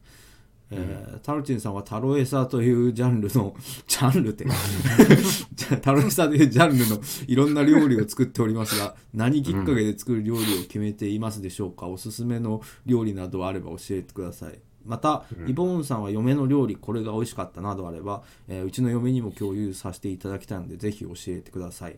[0.71, 3.57] えータロチンさんはタロエサというジャンルの
[3.89, 4.47] ジャンルって
[5.83, 21.97] タロエサというジャンルのいろんな料理を作っておりますが何きっかけで作る料理を決めていますでしょうか、おすすめの料理などあれば教えてくださいまた、イボーンさんは嫁の料理これが美味しかったなどあれば、えーうちの嫁にも共有させていただきたいのでぜひ教えてください、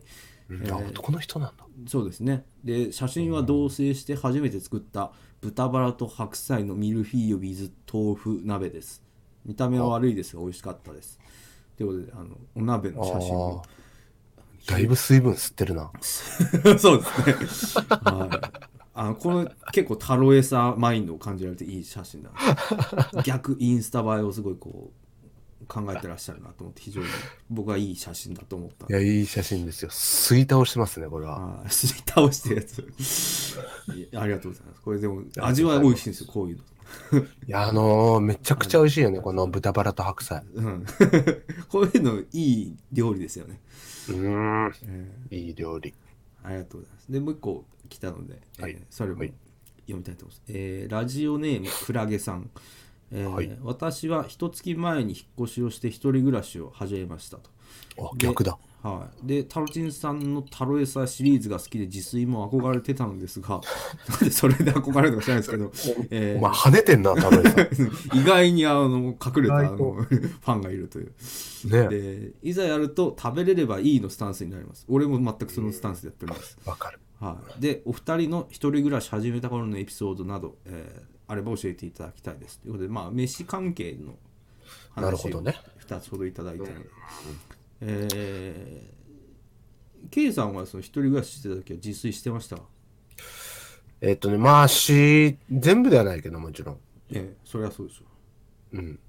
[0.71, 1.65] あ、男の人なんだ。
[1.87, 5.11] そうですねで写真は同棲して初めて作った
[5.41, 9.01] 豚バラと白菜のミルフィーユ with 豆腐鍋です
[9.45, 11.19] 見た目は悪いですが美味しかったです
[11.77, 13.63] ということであのお鍋の写真も
[14.67, 15.91] だいぶ水分吸ってるな。
[16.77, 17.85] そうですね。
[17.89, 18.29] は
[18.75, 18.78] い。
[18.99, 24.91] あのこの結構タロエサマインドを感じられていい写真なんです逆インスタ映えをすごいこ
[25.61, 27.07] う考えてらっしゃるなと思って非常に
[27.49, 29.89] 僕はいい写真だと思ったいや、いい写真ですよ。
[29.89, 31.39] 吸い倒してますね、これは。
[31.39, 40.43] はい吸い倒してるやつありがとうございますこれでも味は美味しいんですよこういうのいや、あのーめちゃくちゃ美味しいよね、この豚バラと白菜。
[40.55, 40.85] う ん
[41.69, 43.61] こういうのいい料理ですよね、
[44.09, 44.73] うーん。
[45.31, 45.91] えいい料理。
[45.91, 45.93] ー
[46.43, 48.77] ありがとうございますでもう一個来たので、えーはい。
[48.89, 49.33] それもはい。
[49.81, 52.49] 読みたいと思います、えーラジオネームクラゲさん、
[53.11, 53.57] えーはい。
[53.61, 57.49] 私は一月前に引っ越しをして一人暮らしを始めましたと。
[57.97, 58.57] あ、で逆だ。
[58.81, 63.59] はい、でタロチンさんのタロエサシリーズが好きで自炊も憧れてたのですが
[64.07, 65.71] なんでそれで憧れるのか知らないですけど、
[66.11, 67.67] えーお前、跳ねてんな、多分さ
[68.15, 71.11] 意外にあの隠れたあのファンがいるという。
[71.65, 71.87] ね。
[71.89, 74.85] でいざやると食べれればいいのスタンスになります。
[74.87, 76.99] 俺も全くそのスタンスでやっております、わかる。
[77.19, 82.57] はい、でお二人の一人暮らし始めた頃のエピソードなど、えーあれば教えていただきたいです。
[82.59, 84.17] ということでまあ飯関係の
[84.95, 85.55] 話をなるほどね。
[85.87, 86.89] 2つほどいただいたので、
[87.81, 92.57] えー、K さんはその一人暮らししてた時は自炊してました？
[94.01, 96.77] えっとね、まあ、し、全部ではないけど、もちろん。
[97.11, 98.05] ええそれはそうでしょ
[98.73, 98.99] うん。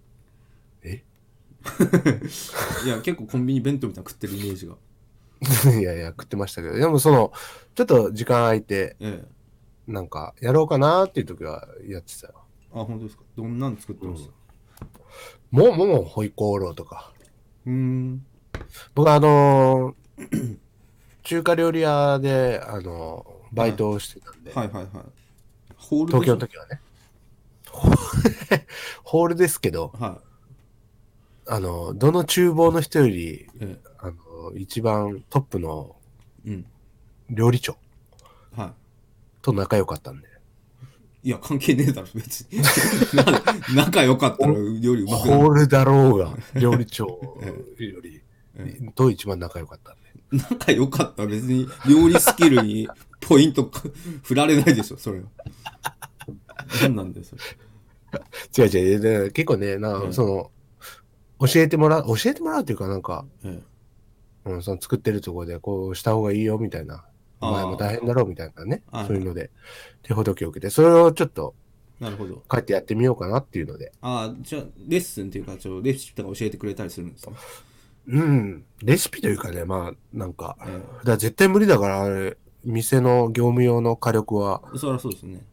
[0.83, 1.03] え？
[2.85, 4.75] いや結構コンビニ弁当みたいなの食ってるイメージが
[5.81, 7.33] いやいや、食ってましたけど、でもその、
[7.75, 9.29] ちょっと時間空いて、ええ。
[9.91, 12.35] なんか、やろうかなっていう時はやってたよ。
[12.73, 13.23] あ本当ですか？
[13.37, 14.85] どんなん作ってました
[15.51, 17.13] もう、もも、ホイコーローとか。
[17.67, 18.25] うーん。
[18.95, 20.59] 僕あのー
[21.23, 24.69] 中華料理屋で、あのーバイトをしてたんで、はい。
[24.71, 24.89] はいはい
[25.77, 26.81] ホール東京の時はね。
[29.03, 30.21] ホールですけど、は
[31.47, 33.63] あのーどの厨房の人より、いえ。
[33.63, 33.90] あのー
[34.57, 35.97] 一番トップの
[36.47, 36.67] えうん。
[37.31, 37.77] 料理長
[38.57, 38.75] は
[39.43, 40.27] と仲良かったんで、
[41.23, 42.59] いいや関係ねえだろ別に。
[43.15, 45.35] な仲良かったら料理うまくな。
[45.37, 48.21] るホールだろうが、 料理長より、
[48.95, 50.45] と一番仲良かったんで。
[50.51, 52.89] 仲良かったら別に料理スキルに
[53.21, 53.83] ポイントか
[54.25, 55.27] 振られないでしょそれは。
[56.83, 58.67] 何なんだよそれ。
[58.67, 60.51] 違う違うで、結構ね、なうんその、
[61.47, 63.61] 教えてもらう、教えてもらうっていうかなんか、え
[64.45, 67.05] うん、その作ってるところでこうした方がいいよみたいな、
[67.41, 68.83] お前も大変だろうみたいなね。
[68.91, 69.51] はい、そういうので、
[70.03, 71.55] 手ほどきを受けて、それをちょっと
[72.01, 72.43] えなるほど。
[72.51, 77.37] 帰ってやってみようかなっていうので、ああじゃあレッスンっていうかちょレシピとか教えてくれたりするんですね
[78.09, 85.45] うん、レシピというかね、まあ、なんか、えだから絶対無理だから、あれ、店の業務用の火力は、えそりゃそうですね。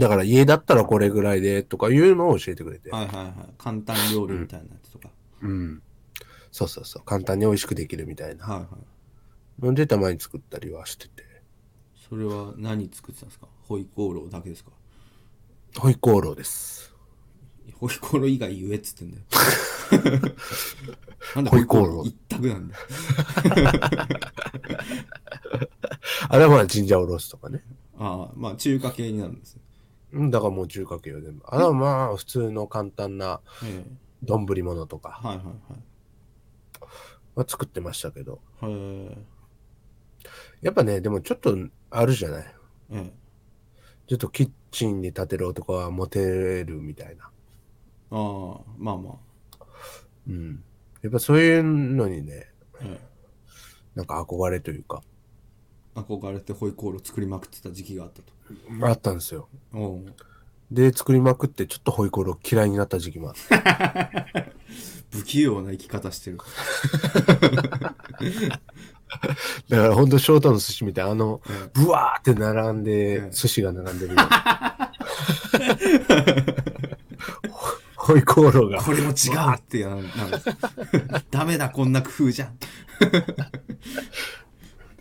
[0.00, 3.34] だから家だったらこれぐらいでとかいうのを教えてくれて、はいはいはい。
[3.58, 5.10] 簡単料理みたいなやつとか、
[5.42, 5.82] うん。
[6.52, 8.44] そうそうそう、簡単に美味しくできるみたいな。
[8.46, 8.66] はいは
[9.60, 9.64] い。
[9.66, 11.24] ので、たまに作ったりはしてて。
[12.08, 13.48] それは何作ってたんですか？
[13.62, 14.70] ホイコーローだけですか？
[15.78, 16.94] ホイコーローです。
[17.74, 19.24] ホイコーロー以外言えっつってんだよ。
[21.36, 22.80] なんでホイコーロー一択なんだよ。
[26.28, 27.64] あれはまあ、ジンジャーおろすとかね。
[27.98, 29.62] ああまあ中華系になるんですね。
[30.12, 31.44] うん、だからもう中華系よ、全部。
[31.46, 33.84] あれはまあ、普通の簡単なえ
[34.22, 35.20] 丼物とか。
[35.24, 35.46] えはいはい
[37.34, 38.40] は作ってましたけど。
[40.60, 41.56] やっぱね、でもちょっと
[41.90, 42.54] あるじゃない。
[42.90, 43.22] えええ
[44.08, 47.24] ちょっとキッチンに立てる男はモテるみたいな。
[47.24, 47.30] あ
[48.10, 49.18] あまあま
[49.58, 49.64] あ
[50.28, 50.62] うん。
[51.02, 53.12] やっぱそういうのにね、ええ
[53.94, 55.02] なんか憧れというか、
[55.94, 58.32] 憧れてホイコーロー作りまくってた時期があったと
[58.86, 59.48] あったんですよ。
[59.72, 60.14] おう
[60.72, 63.40] で、作りまくってちょっとホイコーロー嫌いになった時期もあって。
[65.12, 66.38] 不器用な生き方してる
[69.68, 74.92] だからほんとショートの寿司みたいな、あの、えブワーって並んえでえ、寿司が並んでるような。
[77.94, 78.82] ホイコーローが。
[78.82, 79.12] これも違う
[79.54, 80.46] ってやなんなんです
[81.30, 82.58] ダメだこんな工夫じゃん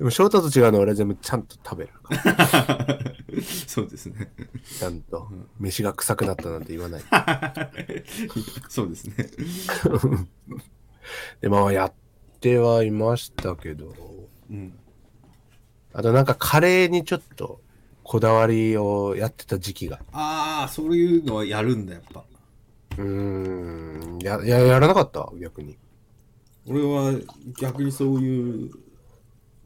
[0.01, 2.99] でもショートと違うのは俺は全部ちゃんと食べるから。
[3.67, 4.31] そうですね
[4.79, 5.27] ちゃんと。
[5.59, 7.03] 飯が臭くなったなんて言わない。
[8.67, 9.15] そうですね
[11.41, 11.93] で、まあやっ
[12.39, 13.93] てはいましたけど、
[14.49, 14.73] うん
[15.93, 17.61] あとなんかカレーにちょっと
[18.03, 19.99] こだわりをやってた時期が。
[20.13, 22.23] ああそういうのはやるんだやっぱ
[22.97, 23.03] うー
[24.15, 25.29] ん、や、や、やらなかった？
[25.39, 25.77] 逆に。
[26.65, 27.13] 俺は
[27.59, 28.71] 逆にそういう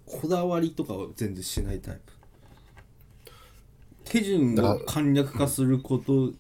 [0.06, 2.14] こだわりとかは全然しないタイプ。
[4.06, 6.32] 手順を簡略化すること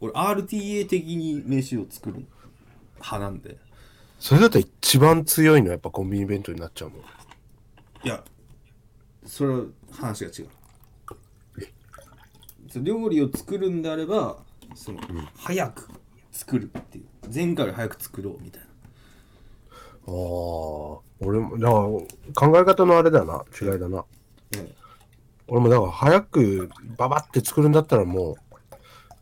[0.00, 2.26] 俺 RTA 的に飯を作る
[2.96, 3.56] 派なんで。
[4.18, 7.00] それだったら一番強いのはやっぱコンビニ弁当になっちゃうもん。
[8.04, 8.22] いや
[9.24, 9.62] それは
[9.92, 10.48] 話が違う。
[12.80, 14.38] 料理を作るんであれば
[14.74, 14.98] その、
[15.36, 15.88] 早く
[16.30, 17.04] 作るっていう。
[17.32, 18.68] 前回より早く作ろうみたいな。
[20.06, 24.04] ああ、俺も、だから考え方のあれだな、違いだな。
[24.56, 24.82] ええ
[25.48, 28.34] 俺もだから早くババって作るんだったらもう、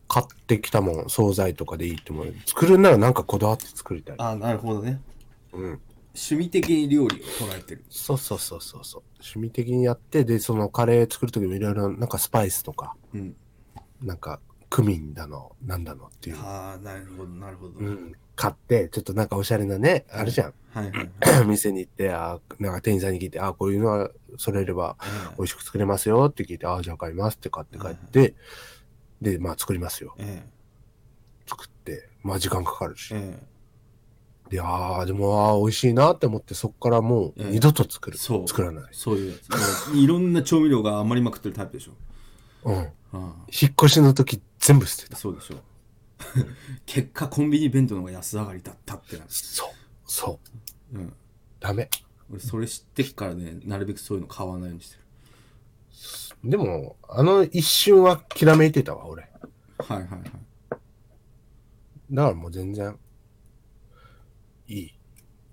[0.07, 2.35] 買ってきたもん、惣菜とかでいいって思う。
[2.47, 4.17] 作るんならなんかこだわって作りたい。
[4.19, 5.01] ああなるほどね
[5.53, 5.81] うん。
[6.15, 9.03] 趣味的に料理を捉えてるそうそうそうそうそう。
[9.15, 13.37] 趣味的にやって、で、そのカレー作るときもいろいろなんかスパイスとか、うん
[14.03, 14.41] なんか
[14.71, 16.37] クミンだの、なんだのっていう。
[16.39, 18.13] ああなるほどなるほど、うん。
[18.37, 20.55] 買って、ちょっとなんかおしゃれなね、あるじゃん。
[20.73, 28.35] はいはいはい、 店に行って、あーなんか店員さんに聞いて、あーこういうのはそれればえ美味しく作れますよって聞いて、ああ、じゃあ買いますって買って帰って、
[29.21, 30.15] で、まあ作りますよ。
[30.19, 30.51] ええ
[31.49, 33.13] 作って、まあ時間かかるし。
[33.13, 33.51] ええ
[34.51, 38.19] で、ああ、でも、ああ、美味しいなって思って、そこからもうええ二度と作る。
[38.19, 38.85] そう作らない。
[38.91, 39.37] そういうや
[39.93, 41.93] ついろんな調味料が余りまくってるタイプでしょ
[42.65, 42.77] うん。
[42.77, 43.17] ああ
[43.49, 45.17] 引っ越しの時全部捨てた。
[45.17, 45.57] そうでしょ
[46.87, 49.69] 結果コンビニ弁当の方が安上がりだったってなる、そう。
[50.07, 50.41] そ
[50.93, 50.99] う。
[50.99, 51.13] うん、
[51.59, 51.91] ダメ。
[52.31, 54.97] 俺それ知ってっからねなるべくそういうの買わないようにして
[56.45, 59.29] るでも、あの一瞬はきらめいてたわ、俺。
[59.79, 60.23] はいはいはい
[62.13, 62.99] だからもう全然、
[64.69, 64.95] いい。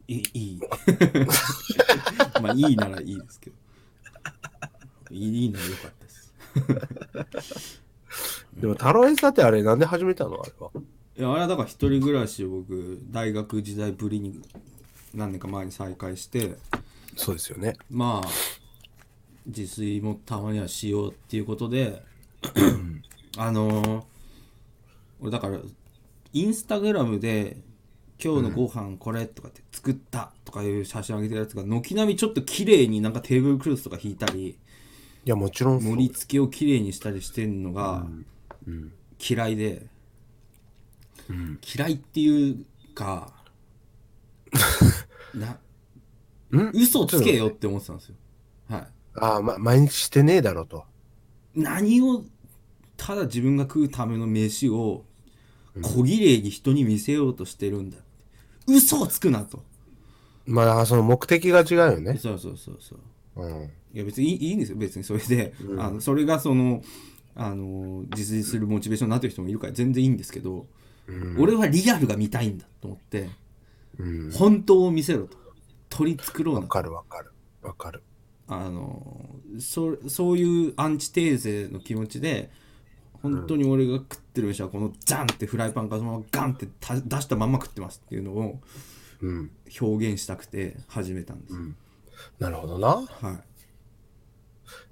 [0.07, 0.59] いいいい
[2.41, 3.55] まあいいならいいですけど
[5.11, 7.81] いいならよかったです
[8.55, 10.41] でも、タロエサってあれなんで始めたの？
[10.41, 10.71] あれは。
[11.17, 14.39] いやあれはだから一人暮らしを僕大学時代ぶりに
[15.15, 16.57] 何年か前に再開して
[17.15, 17.75] そうですよね。
[17.89, 18.29] まあ
[19.47, 22.03] 自炊もたまにはしようっていうことで
[23.37, 24.03] あのー
[25.19, 25.57] 俺だから
[26.33, 27.57] インスタグラムで
[28.23, 34.55] 今日のご飯これとかって作ったとかいう写真上げてるやつが軒並みちょっと綺麗になんかテーブルクロスとか引いたりい
[35.29, 35.95] や、もちろんそう。
[35.95, 38.05] 盛り付けを綺麗にしたりしてんのが
[39.19, 39.87] 嫌いで、
[41.75, 43.33] 嫌いっていうか
[45.33, 45.59] な
[46.73, 48.15] 嘘つけよって思ってたんですよ。
[48.69, 48.87] はい。
[49.15, 50.85] ああ、ま、毎日してねえだろと。
[51.55, 52.23] 何を
[52.95, 55.05] ただ自分が食うための飯を
[55.81, 57.97] 小綺麗に人に見せようとしてるんだ。
[58.67, 59.63] 嘘をつくなと。
[60.45, 62.17] まあ、その目的が違うよね。
[62.17, 63.45] そうそうそうそう。
[63.45, 63.71] うん。
[63.97, 66.83] いや別にいいいいんですよ別にそれで、あのそれがその
[67.33, 70.67] あの自炊するモチベーションになってる人もいるから全然いいんですけど、
[71.39, 73.29] 俺はリアルが見たいんだと思って、
[73.97, 74.31] うん。
[74.31, 75.35] 本当を見せろと
[75.89, 77.31] 取り繕うなわかるわかる。
[77.63, 78.03] わかる。
[78.47, 82.51] あのそそういうアンチテーゼの気持ちで
[83.23, 88.59] 本当に俺が食ってる飯はこのザンってフライパンからそのままガンってた出したまんま食ってますっていうのを
[89.21, 89.49] うん。
[89.81, 91.55] 表現したくて始めたんです、
[92.39, 92.87] なるほどな。
[92.87, 93.46] はい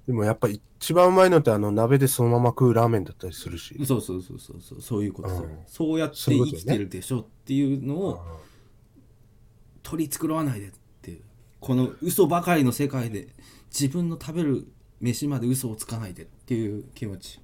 [0.06, 3.74] でもやっぱ一番うまいのってあの鍋でそのまま食うラーメンだったりするし。
[3.84, 5.58] そうそうそうそうそうそういうことうん。
[5.66, 8.24] そうやって生きてるでしょっていうのを
[9.82, 10.70] 取り繕わないでっ
[11.02, 11.20] ていう
[11.60, 13.28] この嘘ばかりの世界で
[13.70, 14.68] 自分の食べる
[15.00, 17.40] 飯まで嘘をつかないでっていう気持ち。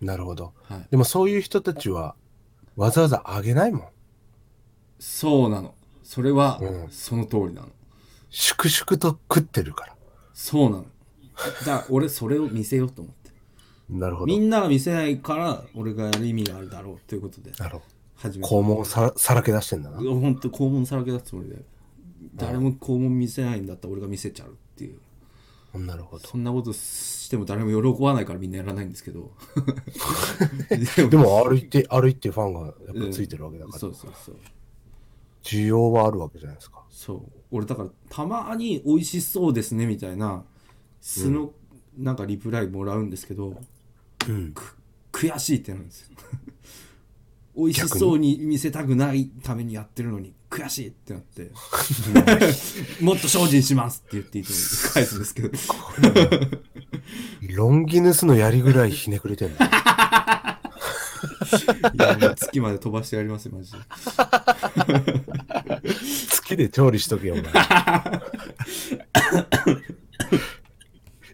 [0.00, 0.52] なるほど。
[0.64, 0.86] はい。
[0.90, 2.14] でもそういう人たちは
[2.76, 3.88] わざわざあげないもん。
[4.98, 5.74] そうなの。
[6.02, 6.90] それはうん。
[6.90, 7.68] その通りなの、
[8.30, 9.96] 粛々と食ってるから。
[10.34, 10.86] そうなの
[11.64, 13.30] だ俺それを見せようと思って
[13.90, 14.26] なるほど。
[14.26, 17.82] みんなが見せないから俺がやる意味があるだろうということでなるほ
[18.22, 18.28] ど。
[18.28, 19.98] 肛門ささらけ出してんだな。
[19.98, 21.56] 本当肛門さらけ出すつもりで
[22.34, 24.98] 誰も肛門見せないんだったら俺が見せちゃうっていう
[25.78, 26.26] なるほど。
[26.26, 29.30] そんなことしても誰も喜ばないからみんなやらないんですけど
[31.10, 34.36] でも歩いて、歩いてファンがやっぱついてるわけだから、そうそうそう
[35.42, 36.82] 需要はあるわけじゃないですか。
[36.90, 40.44] そう俺だからたまに美味しそうですねみたいな
[41.00, 41.52] 素の
[41.96, 43.60] なんかリプライもらうんですけど、
[44.28, 44.52] うん。
[44.52, 44.76] く
[45.12, 46.08] 悔しいってなるんですよ
[47.56, 51.50] 美味しそうに見せたくないためにやってるのに悔しいってなって
[53.02, 54.48] もっと精進しますって言っていて
[54.92, 55.50] 返すんですけど
[57.54, 59.66] ロンギヌスの槍ぐらいひねくれてんだ。
[61.94, 63.78] いやもう月まで飛ばしてやりますよマジで
[66.30, 67.52] 月で調理しとけよ、お前。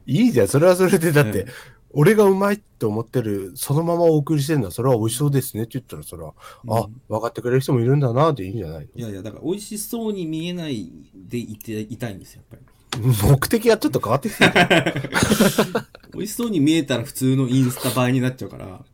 [0.06, 1.48] いいじゃん、それはそれで、だって、うん。
[1.96, 6.34] 俺がうまいって思ってる、そのままお送りしてんだ、それは美味しそうですねって言ったら、それは、
[6.68, 12.74] あ、分かってくれる人もいるんだなっていいんじゃないいやいやだから美味しそうに見えないでいていたいんですよやっぱり。
[13.00, 14.52] の目的がちょっと変わってきてる。
[16.14, 18.84] 美味しそうに見えたら普通のインスタ映えになっちゃうから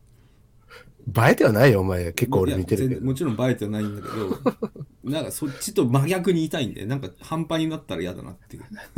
[1.07, 2.13] 映えてはないよ、お前。
[2.13, 3.05] 結構俺見てるけど。
[3.05, 4.39] もちろん映えてはないんだけど
[5.03, 8.63] なんかそっちと真逆にいたいんでなんか半端になったら嫌だなっていう、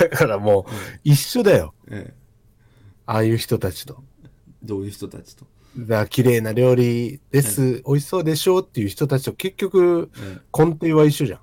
[0.00, 0.72] だからもう、
[1.04, 1.74] 一緒だよ。
[1.88, 2.14] ええ、
[3.06, 4.02] ああいう人たちと。
[4.62, 5.46] どういう人たちと、
[5.78, 11.40] だ綺麗な料理です、美味しそうでしょうっていう人たちと結局、ええ、根底は一緒じゃん。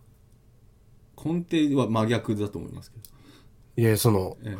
[1.17, 3.03] 根底は真逆だと思いますけど、
[3.77, 4.57] いや、その、え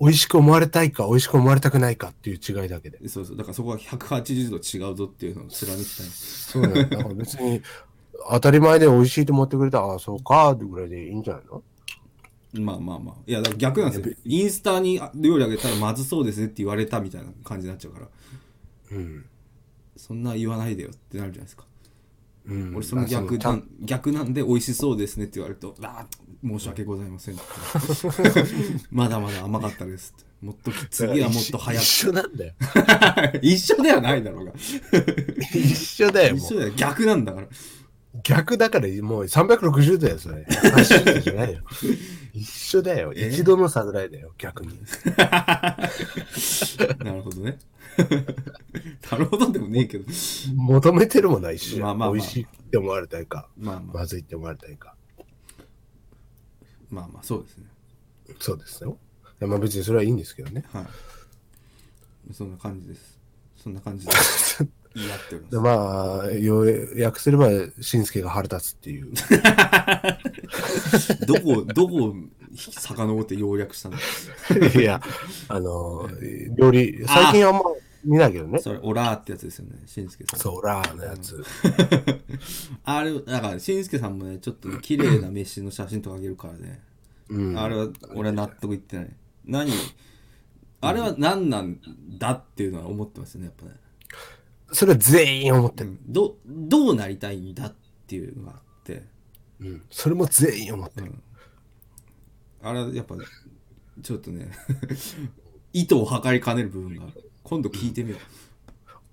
[0.00, 2.98] 美味しく思われたいか、美味しく思われたくないかっていう違いだけで。
[3.02, 6.88] え、そうそうだからそこは180度違うぞっていうのを貫きたいそうだよ。
[6.88, 7.62] だから別に、
[8.30, 11.62] 当たり前で美味しいと思ってくれたら、ああ、そうか、ってぐらいでいいんじゃないの？
[12.54, 18.08] まあまあまあいやだから逆なんですよインスタに料理あげたらまずそうですねって言われたみたいな感じになっちゃうから
[18.92, 19.26] うん。
[19.96, 21.66] そんな言わないでよってなるじゃないですか
[22.46, 22.74] うん。
[22.74, 27.42] 俺その逆なん逆なんで美味しそうですねって言われるとあー申し訳ございませんって
[28.90, 32.52] まだまだ甘かったですってもっと次はもっと早一緒なんだよ。
[33.32, 34.52] く 一緒ではないだろうが
[35.52, 36.44] 一緒だよ、もう。
[36.44, 37.48] 一緒だよ逆なんだから
[38.22, 40.46] 逆だからもう360だよ、それ。
[40.48, 41.60] 180度じゃないよ。
[42.32, 43.12] 一緒だよ。
[43.16, 43.28] え？
[43.28, 44.78] 一度の差ぐらいだよ、逆に。
[45.16, 45.76] な
[47.14, 47.58] るほどね
[49.10, 50.04] なるほどでもねえけど
[50.54, 54.94] 求めてるものは一緒よまあまあまあ美味しいって思われたいか、まあまあまずいって思われたいか。
[56.90, 57.66] まあまあそうですね
[58.40, 58.98] そうですよ。
[59.40, 60.64] まあ別にそれはいいんですけどね。
[60.72, 60.86] はい
[62.32, 63.18] そんな感じです
[63.56, 64.12] そんな感じで
[64.94, 66.66] 言い合っております でまあ、要
[66.96, 69.08] 約すれば、しんすけが腹立つっていう。
[71.26, 72.14] どこどこを
[72.56, 73.96] 遡って要約したの
[74.80, 75.02] いや、
[75.48, 76.08] あの、
[76.56, 77.60] 料理、最近あんま
[78.04, 78.58] 見ないけどね。
[78.60, 81.42] それオラーってやつですよねしんすけさんそう、ラーのやつ。
[82.84, 86.82] あれだからしんすけさんもねちょっとね綺麗な飯の写真とかあげるからね、
[87.28, 87.58] うん。
[87.58, 89.72] あれは俺は納得いってない何
[90.80, 91.80] あれは何なん
[92.18, 93.80] だっていうのは思ってますよねやっぱね、
[94.72, 95.90] それは全員思ってる。
[95.90, 97.74] うん、どどうなりたいんだっ
[98.06, 99.04] ていうのがあって
[99.60, 99.82] うん。
[99.90, 101.12] それも全員思ってる。
[102.62, 103.16] あれはやっぱ
[104.02, 104.50] ちょっとね
[105.72, 108.20] 意図を測りかねる部分がある今度聞いてみよう。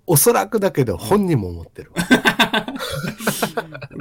[0.08, 1.90] おそらくだけど、本人も思ってる。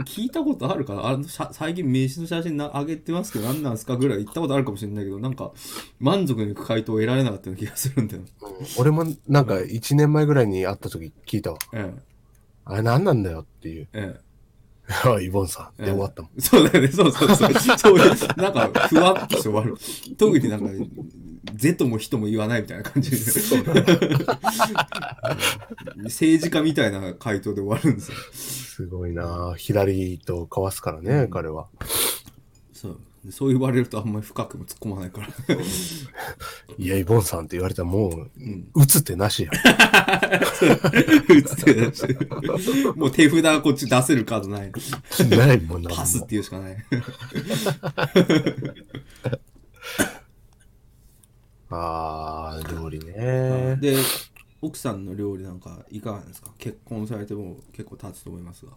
[0.06, 1.08] 聞いたことあるかな？
[1.08, 5.52] あの最近名刺の写真な上げてますけど何なんすかぐらい言ったことあるかもしれないけどなんか
[6.00, 8.50] 満足のいく回答を得られなかったような気がするんだよ、うん。
[8.78, 11.58] 俺もなんか1年前ぐらいに会った時聞いたわ。
[11.74, 11.94] え
[12.66, 13.88] あれ何なんだよっていう。
[13.94, 14.26] ええ
[14.88, 15.82] あイボンさん。
[15.82, 16.32] で終わったもん。
[16.38, 16.92] えそうだよね。
[16.92, 17.54] そうそうそう。
[17.54, 17.98] そう
[18.38, 19.76] なんかふわっとして終わる。
[20.18, 20.68] 特になんか
[21.54, 23.12] 是とも人も言わないみたいな感じ。
[23.12, 23.18] で
[26.04, 28.18] 政治家みたいな回答で終わるんですよ。
[28.34, 29.54] すごいな。
[29.54, 29.56] ぁ。
[29.56, 31.68] 左と交わすからね、彼は。
[32.74, 33.00] そう。
[33.32, 35.28] そう言われるとあんまり深くも突っ込まないから。
[36.78, 38.70] いや、イボンさんって言われたらもう、うん。
[38.76, 39.52] 打つってなしや。
[39.52, 42.08] 打つ手出し。
[42.08, 42.14] て
[42.96, 44.72] もう手札はこっち出せるカードない。
[45.30, 45.89] ないもんな。
[45.96, 46.78] パスっていうしかない
[51.78, 53.78] あー、料理ね。
[53.82, 53.97] で
[54.61, 56.51] 奥さんの料理なんかいかがですか？
[56.57, 58.71] 結婚されても結構経つと思いますが。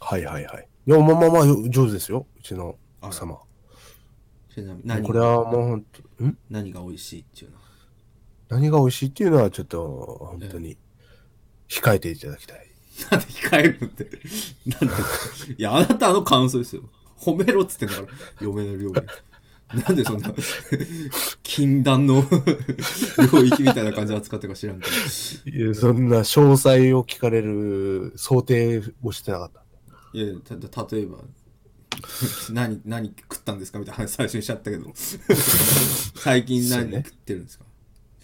[0.00, 0.68] はいはいはい。
[0.86, 2.26] いや、まあまあまあ、上手ですよ。
[2.36, 3.38] うちの奥様。
[4.52, 6.36] ちなみに何これはもうほんと、ん？
[6.50, 7.62] 何が美味しいっていうのは？
[8.48, 10.76] 何が美味しいっていうのはちょっと、本当に、
[11.68, 12.66] 控えていただきたい。
[13.10, 14.10] なんで控えるって？
[14.66, 14.94] なんで？
[15.56, 16.82] いやあなたの感想ですよ。
[17.16, 18.08] 褒めろっつってんだから。
[18.40, 19.02] 嫁の料理
[19.74, 20.32] なんでそんな
[21.42, 22.22] 禁断の
[23.32, 24.86] 領域みたいな感じで扱ってるか知らんけ
[25.50, 25.56] ど。
[25.56, 29.62] いや、そんな詳細を聞かれる想定もしてなかった。
[30.12, 31.18] いやた例えば
[32.50, 33.78] 何何食ったんですか？
[33.78, 34.92] みたいな話最初にしちゃったけど。
[36.16, 37.64] 最近何食ってるんですか？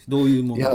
[0.06, 0.56] どういうもの？
[0.56, 0.72] いや、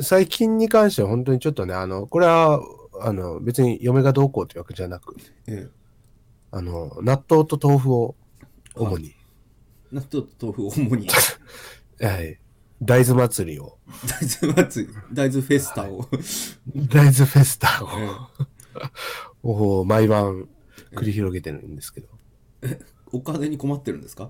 [0.00, 2.60] 最近に関しては本当にちょっとね、あの、これは、
[3.00, 5.68] あの、別に嫁がどうこうというわけじゃなく、ええ。
[6.50, 8.14] あの、納豆と豆腐を
[8.74, 9.14] 主に、
[9.92, 11.08] 納豆と豆腐を主に。
[12.00, 12.38] はい、
[12.82, 14.92] 大豆祭りを、大豆祭り。
[15.12, 16.08] 大豆フェスタを、
[16.88, 17.80] 大豆フェスタ
[19.42, 20.48] えを、 を毎晩
[20.92, 22.08] 繰り広げてるんですけど、
[22.62, 22.80] え
[23.12, 24.28] お金に困ってるんですか？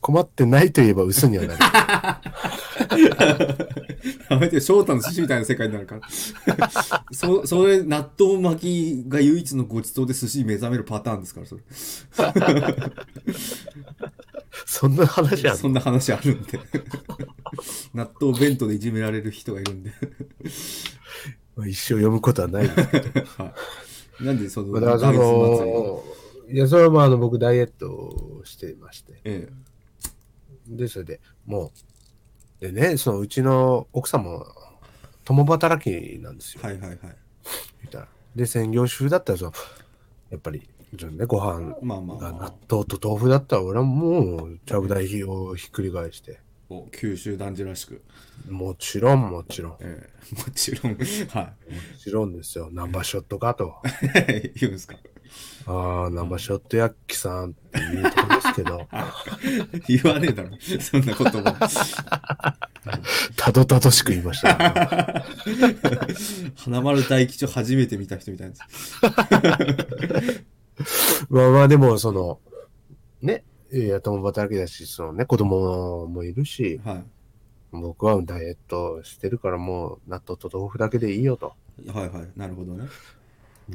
[0.00, 1.60] 困ってないといえば嘘にはなる。
[4.30, 5.96] やめてよ翔太の寿司みたいな世界になるか。
[5.96, 6.02] ら
[7.12, 11.62] そそれ納豆巻きが唯一のごちそうで寿司に目覚めるパターンですからそれ。
[14.66, 16.58] そんな話あるそんな話あるんで。
[17.94, 19.92] 納豆弁当でいじめられる人がいるんで、
[21.66, 22.88] 一生読むことはないんです。
[22.90, 23.20] けど。
[23.44, 23.54] は
[24.20, 26.04] い、なんでそのまあその、
[26.48, 29.48] いや、それはまあ、あの、僕ダイエットをしてまして、え
[30.70, 31.72] で、それでも
[32.60, 34.46] う、でね、そのうちの奥さんも
[35.24, 36.62] 共働きなんですよ。
[36.62, 36.98] はいはいはい。
[37.00, 38.08] 言ったら。
[38.34, 39.52] で、専業主婦だったらその、
[40.30, 48.02] やっぱり、ちょっとね、ご飯まあまあが納まあ豆と豆腐だったら、俺はもう、ちゃぶ台をひっくり返して、お九州男児らしく、
[48.48, 50.96] もちろん、もちろん、もええもちろん。
[51.28, 51.52] は
[51.98, 52.68] ちろんですよ。
[52.72, 53.74] ナンバーショットかと。
[54.44, 54.96] い 言うんですか
[55.66, 58.88] ああ、ナンバーショットヤッキさんっていうとこですけど、
[59.86, 60.50] 言わねえだろ。
[60.80, 61.44] そんなことも
[63.36, 65.24] たどたどしく言いました、ね。
[66.56, 68.62] 花丸大吉を初めて見た人みたいです。
[71.28, 72.40] まあまあ、でも、その、
[73.20, 77.04] ね、いや、共働きだし、そのね、子供もいるし、はい。
[77.72, 81.52] 僕はダイエットしてるからもう納豆と豆腐だけでいいよと。
[81.92, 82.28] はいはい。
[82.36, 82.88] なるほどね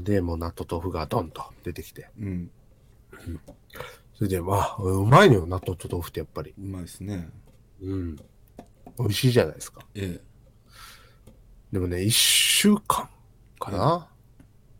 [0.03, 2.09] で、もう納豆豆腐がドンと出てきて。
[2.19, 2.51] うん
[4.17, 6.53] それで、まあ、うまいのよ、納豆と豆腐ってやっぱり。
[6.57, 7.29] うまいですね
[7.81, 8.15] うん。
[8.97, 9.85] 美味しいじゃないですか。
[9.93, 10.21] え
[11.71, 13.09] でもね、一週間
[13.59, 14.07] かな、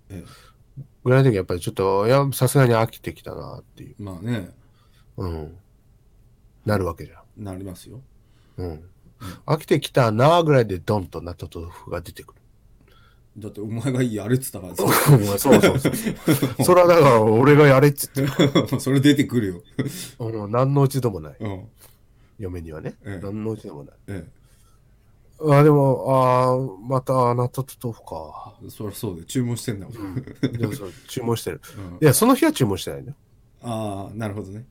[0.10, 3.96] ええぐらいの時やっぱりちょっと、いや、さすがに飽きてきたなっていう。
[4.00, 4.50] えまあね
[5.18, 5.58] うん。
[6.66, 8.02] なるわけじゃなりますよん。
[8.58, 8.84] うん。
[9.46, 12.42] 飽きてきたなぐらいでドンと納豆と豆腐が出てくる。
[13.38, 15.92] だってお前がやれっつったからさそうそうそう。
[16.64, 18.26] それはだから俺がやれっつって。
[18.80, 19.64] それ出てくるよ
[20.20, 21.36] うん、何のうちでもない。
[21.40, 21.68] うん
[22.38, 22.96] 嫁にはね。
[23.06, 23.96] ええ何のうちでもない。
[24.08, 24.26] え
[25.42, 28.56] あ、でも、あーまた納豆と豆腐か。
[28.66, 30.16] えそりゃそうだよ注文してんだもん、
[30.58, 31.62] でもそう注文してる。
[31.78, 33.16] うんいや、その日は注文してないのよ。
[33.62, 34.66] ああなるほどね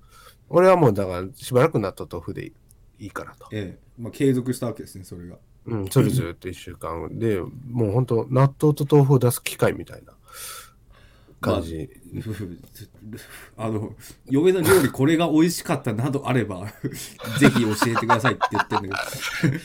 [0.48, 2.52] 俺はもうだからしばらく納豆豆腐でい
[3.00, 3.48] いいからと。
[3.50, 5.36] ええまあ継続したわけですねそれが
[5.66, 7.18] うん、それずっと一週間。
[7.18, 10.12] で、もう本当納豆と豆腐を出す機会みたいな
[11.40, 11.88] 感じ。
[12.20, 12.60] ふふ
[13.56, 13.92] あの
[14.26, 16.66] 嫁の料理これが美味しかったなどあれば
[17.40, 19.04] ぜひ教えてくださいって言ってんだ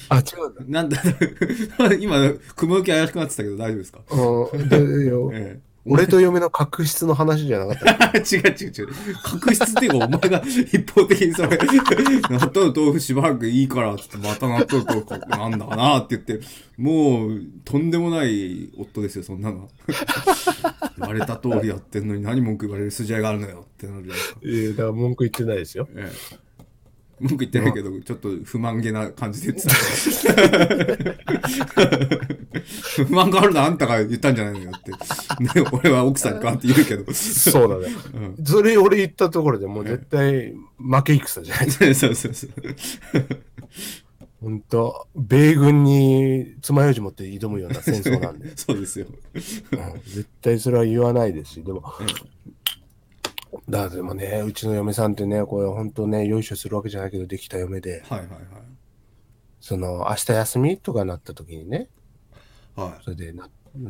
[0.10, 1.00] あ、違うなんだ
[2.00, 5.30] 今雲行き怪しくなってたけど大丈夫ですか、うんでよ。
[5.34, 5.60] え
[5.90, 8.12] 俺と嫁の確執の話じゃなかった。
[8.16, 8.90] え、 違う違う違う
[9.24, 16.46] 確執っていうかお前が一方的にそれ納豆豆腐しばらくいいからってまた納豆豆腐なんだかなって言って
[16.78, 19.70] もうとんでもない夫ですよそんなの
[20.98, 25.88] 言われた通りやってんのに何文句言われる筋合いがあるのよってなるじゃないですかいや、だから文句言ってないですよ。
[25.96, 26.49] ええ
[27.20, 29.76] 文句言ってないけど、ちょっと不満げな感じで言ってた。
[33.06, 34.92] 不満があるのあんたが言ったんじゃないのよって。
[34.92, 37.14] ね、俺は奥さんに代わって言うけど。
[37.14, 37.94] そうだね。
[38.46, 41.72] それ俺言ったところでもう絶対負け戦じゃない。
[41.96, 42.50] そうそうそう。
[44.42, 48.52] 本当米軍に爪楊枝持って挑むような戦争なんで。
[48.56, 49.08] そうですよ。
[49.34, 49.42] うん
[50.06, 51.84] 絶対それは言わないですし、でも、
[53.70, 58.30] だからでもね、うちの嫁さんってね、これ本当ね、よいしょするわけじゃないけど、できた嫁で、はいはい
[59.60, 61.90] その、明日休みとかなった時にね、
[62.76, 62.88] はい。
[62.90, 63.04] はい。
[63.04, 63.50] それでな、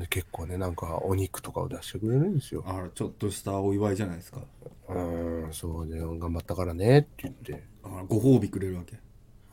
[0.10, 2.64] 結構ね、なんかお肉とかを出してくれるんですよ。
[2.66, 4.41] あら、ちょっとしたお祝いじゃないですか。
[4.89, 8.97] うーん、そうね、頑張ったからねって言って、あらご褒美くれるわけ。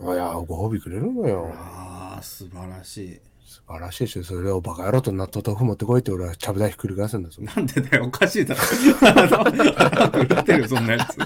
[0.00, 1.50] あいや、ご褒美くれるのよ。
[1.54, 3.20] ああ、素晴らしい。
[3.46, 4.24] 素晴らしいですよ。
[4.24, 7.40] それをバカ野郎と納豆豆腐持ってこいって俺はちゃぶ台ひっくり返すんだぞ。
[7.40, 8.60] なんでだよ、おかしいだろ。
[8.60, 11.16] 腹くらってるよ、そんなやつ。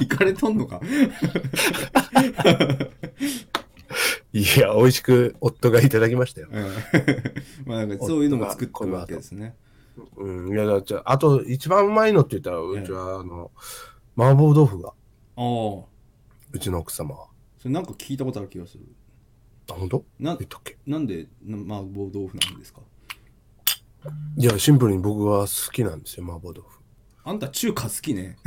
[0.00, 0.80] 行かれとんのか。
[4.32, 6.48] いや、美味しく夫がいただきましたよ。
[6.50, 6.64] うん
[7.66, 9.54] まあなんかそういうのも作ってるわけですね。
[10.16, 13.50] うん、いや、だじゃあ、あと一番うまいのって言ったら、うちは、あの、
[14.16, 14.92] 麻婆豆腐が、あ
[15.42, 15.84] あ、
[16.52, 17.26] うちの奥様は。
[17.58, 18.84] それなんか聞いたことある気がする。
[19.70, 20.04] あ、本当？
[20.20, 20.76] な言ったっけ？
[20.86, 22.80] なんでな麻婆豆腐なんですか？
[24.38, 26.76] いや、シンプルに僕は好きなんですよ、麻婆豆腐。
[27.24, 28.36] あんた中華好きね。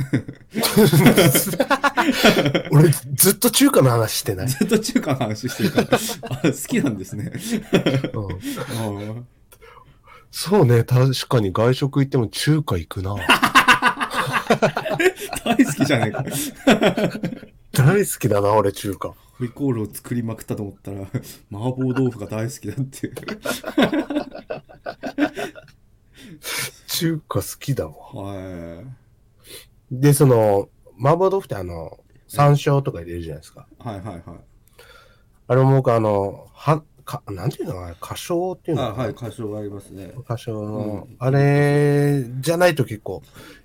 [2.70, 4.48] 俺、ずっと中華の話してない。
[4.48, 5.88] ずっと中華の話してるから。
[6.30, 7.30] あ好きなんですね。
[8.14, 9.22] うん、あ
[10.30, 13.16] そうね、確かに外食行っても中華行くな。
[13.18, 14.48] あ
[15.44, 16.24] 大好きじゃないか。
[17.72, 19.12] 大好きだな、俺中華。
[19.40, 21.00] ホイコールを作りまくったと思ったら、
[21.50, 23.14] 麻婆豆腐が大好きだっていう。
[26.88, 27.94] 中華好きだわ。
[28.12, 28.84] は
[29.90, 30.68] で、その、
[30.98, 33.66] 麻婆豆腐ってあの、山椒とか入れるじゃないですか。
[33.80, 33.88] い。
[33.88, 34.22] はいはいはい。
[35.48, 40.12] あれも僕あの、は、か、なんていうのかな、花椒っていうのあはい、歌唱がありますね。
[40.26, 43.22] 花椒の、うんあれじゃないと結構、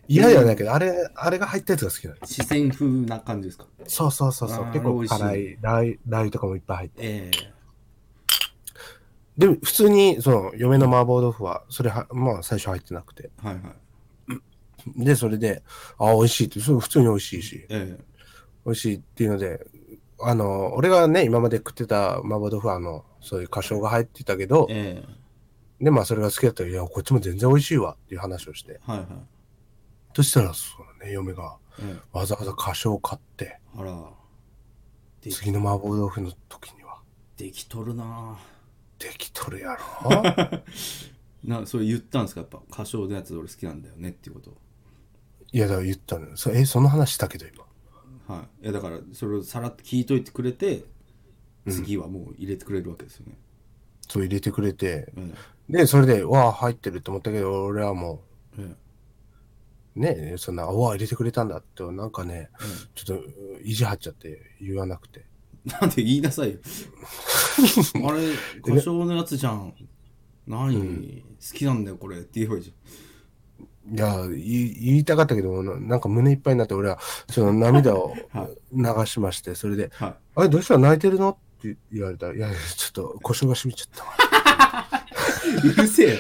[0.08, 2.18] 嫌ではないけど、あれ、あれが入ったやつが好きなの。
[2.26, 3.68] 四川風な感じですか？
[3.88, 6.96] そうそうそうそうあー、結構美味しい辛い、ラー油ラー油とかもいっぱい入って。
[7.04, 7.56] ええ
[9.38, 13.32] でも、普通に、その、嫁の麻婆豆腐は、それは、まあ、最初入ってなくて。
[13.44, 13.60] はいは
[14.98, 15.04] い。
[15.06, 15.62] で、それで、
[16.00, 17.98] あ、美味しいって、そう普通に美味しいし、え
[18.66, 19.60] 美味しいっていうので、
[20.20, 25.04] あの、俺がね、今まで食ってた麻婆豆腐は、あの、そういう花椒が入ってたけど、え
[25.82, 28.80] で、まあ、それが好きだったら、いや、こっちも全然美味しいわっていう話をして。
[28.88, 29.08] えはいはい。
[30.16, 30.70] そしたら、そ
[31.02, 34.10] うね、嫁がええわざわざ花椒を買って、あら。
[35.22, 37.00] で次の麻婆豆腐の時には、
[37.36, 38.38] できとるな
[39.00, 40.24] できとるやろ？
[41.44, 42.42] なそれ言ったんですか？
[42.42, 44.56] やっぱ歌唱のやつ俺好きなんだよねっていうこと
[45.52, 46.38] いや、だから言ったのよ。
[46.38, 47.65] そえ、その話したけど、今。
[48.28, 48.64] はい。
[48.64, 50.86] いやだからそれをさらっと聞いといてくれて
[51.70, 53.38] 次はもう入れてくれるわけですよね、
[54.08, 55.34] そう入れてくれて、え
[55.70, 58.22] で、それで、わあ、入ってると思ったけど、俺はも
[58.58, 58.76] ええ。
[59.96, 62.50] う、ね、そんな、わあ、入れてくれたんだって、なんかね、
[62.94, 63.24] ちょっと、
[63.64, 65.26] 意地張っちゃって言わなくて。
[65.68, 66.60] えなんで言いなさいよ。
[68.08, 69.74] あれ歌唱のやつじゃん。
[70.46, 72.20] 何、好きなんだよこれ。
[72.20, 72.72] って言えばいいじ
[73.92, 80.16] いや、言いたかったけど、ななんか胸いっぱいになって、俺は、その涙をは流しまして、それで、はい。
[80.36, 81.30] あれ、どうした泣いてるの？
[81.30, 82.28] って言われた。
[82.30, 84.04] ら、いやちょっと、故障が染みちゃった。
[84.04, 84.12] わ。
[85.64, 86.20] うるせえよ。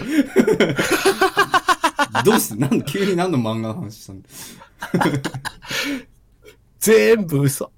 [2.24, 4.30] どうしてなんで急に何の漫画の話したんだ
[6.80, 7.72] 全部嘘。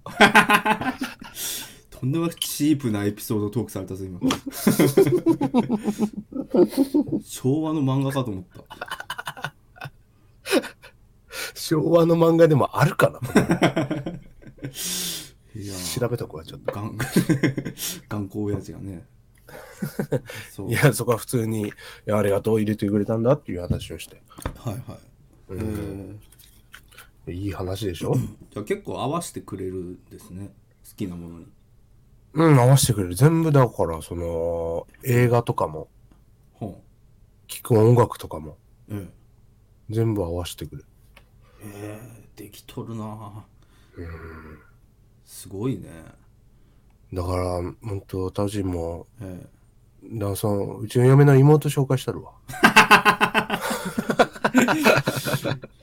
[1.90, 4.20] とんでもなくチープなエピソードトークされたぞ今。
[7.24, 9.07] 昭和の漫画かと思った
[11.56, 13.20] 昭和の漫画でもあるかな
[15.56, 15.74] いや。
[16.00, 16.72] 調べとこはちょっと。
[16.74, 16.98] がん
[18.10, 19.06] 頑固親父がね。
[20.68, 21.72] いや、そこは普通に、い
[22.06, 24.22] や、ありがとう、入れてくれたんだっていう話をして。
[24.58, 25.00] はいはい、
[25.52, 27.32] えー。
[27.32, 28.16] いい話でしょ？
[28.16, 30.52] じゃあ結構合わせてくれるんですね。
[30.90, 31.48] 好きなものに。
[32.34, 33.16] うん、合わせてくれる。
[33.16, 35.90] 全部だから、その、映画とかも、
[36.54, 36.82] ほ
[37.48, 38.58] 聴く音楽とかも、
[38.90, 39.10] うえ
[39.90, 40.78] 全部合わせてくれ。
[40.78, 40.86] る。
[41.62, 43.46] えー、できとるな。
[45.26, 45.90] すごいね。
[47.14, 47.44] だから、
[47.84, 49.46] 本当タジンも、え
[50.04, 52.32] だからその、うちの嫁の妹紹介したるわ。
[54.54, 54.58] え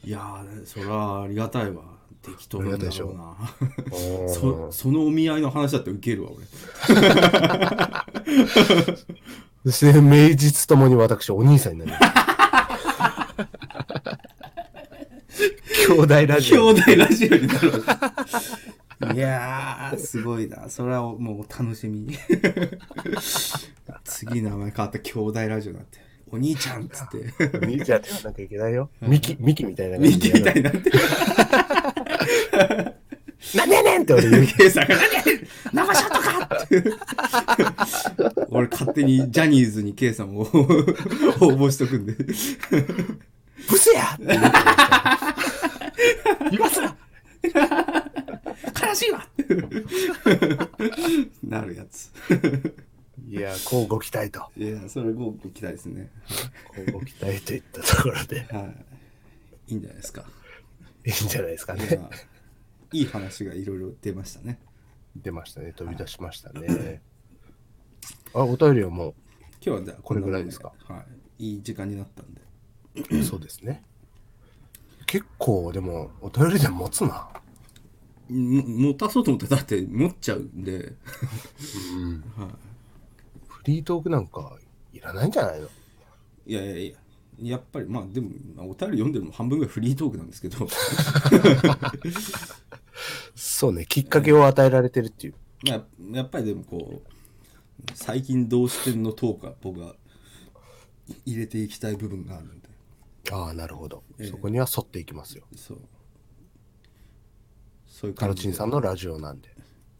[0.08, 1.82] いやーそりゃありがたいわ。
[2.26, 3.36] できとるんだろうな。
[4.20, 6.46] うん そそのお見合いの話だってウケるわ俺。
[10.00, 12.33] 名実ともに私、お兄さんになります。
[15.86, 16.66] 兄弟ラジ兄オ。
[16.68, 20.68] 弟ラジオになるいやーすごいな。
[20.68, 22.16] それはもう楽しみ。
[24.04, 25.98] 次名前変わった兄弟ラジオになって。
[26.30, 27.58] お兄ちゃんっつって。
[27.58, 28.90] お兄ちゃんって言わなきゃいけないよ。
[29.00, 30.90] ミキ、ミキみたいな感ミキみたいになって
[33.54, 34.46] なんでやねんって俺言う。
[34.46, 35.46] ケイさんが「何やねん。
[35.72, 38.46] 生ショットか!」って。
[38.50, 42.12] 俺勝手にジャニーズにケイさんを 応募しとくんで。
[43.68, 44.38] ブスやって
[46.52, 46.96] 今更。
[48.86, 49.26] 悲しいわ。
[51.42, 52.10] なるやつ。
[53.28, 54.40] いや、こうご期待と。
[54.56, 56.10] いやそれごご期待ですね。
[56.68, 58.60] こうご期待といったところで、は
[59.68, 59.72] い。
[59.72, 60.24] いいんじゃないですか。
[61.06, 62.00] いいんじゃないですかね。
[62.94, 64.60] いい話がいろいろ出ましたね。
[65.16, 65.72] 出ましたね。
[65.72, 67.02] 飛び出しましたね。
[68.32, 69.14] あ、お便りはも
[69.64, 70.72] 今日はじゃあこれぐらいですか？
[70.86, 71.04] は
[71.38, 71.54] い。
[71.54, 72.40] いい時間になったんで。
[73.18, 73.82] う、 そうですね。
[75.06, 77.28] 結構、でも、お便りで持つな。
[78.28, 80.94] も持たそうと思ったらだって持っちゃうんで。
[83.48, 84.56] フリートークなんか
[84.92, 85.68] いらないんじゃないの？
[86.46, 86.94] いやいやいや。
[87.42, 90.56] やっぱりまあでもまあお便り読んでるのも半分ぐらいフリートークなんですけど
[93.46, 95.34] そうね、きっかけを与えられてるっていう。
[95.68, 99.96] まあやっぱりでもこう最近どうしてんのトークは僕は
[101.26, 102.68] 入れていきたい部分があるんで
[103.30, 104.02] ああ、なるほど。
[104.18, 105.44] ええそこには沿っていきますよ。
[105.56, 105.78] そう
[107.86, 109.50] そういうカロチンさんのラジオなんで。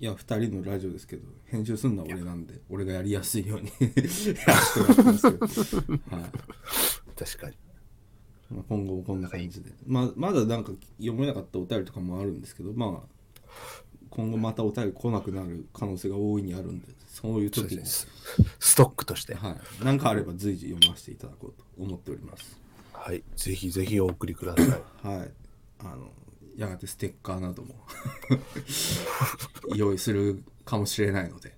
[0.00, 5.02] いや2人のラジオですけど編集するのは俺なんで俺がやりやすいように やらせてもらって
[5.38, 6.30] ますけど、はい
[7.14, 7.56] 確かに。
[8.50, 13.13] まあ、今後もこんな感じで、まあ、まだなんか読めなかったお便りとかもあるんですけどまあ
[14.10, 18.06] 今後またお便り来なくなる可能性が大いにあるんでそういう時に、ス
[18.58, 19.34] ストックとして。
[19.34, 22.60] はい、何かあれば随時読ませていただこうと思っております
[22.92, 23.22] はい。
[23.36, 24.66] ぜひぜひお送りください。
[25.06, 25.30] はい
[25.78, 26.10] あの
[26.56, 27.74] やがてステッカーなども
[29.74, 31.56] 用意するかもしれないので、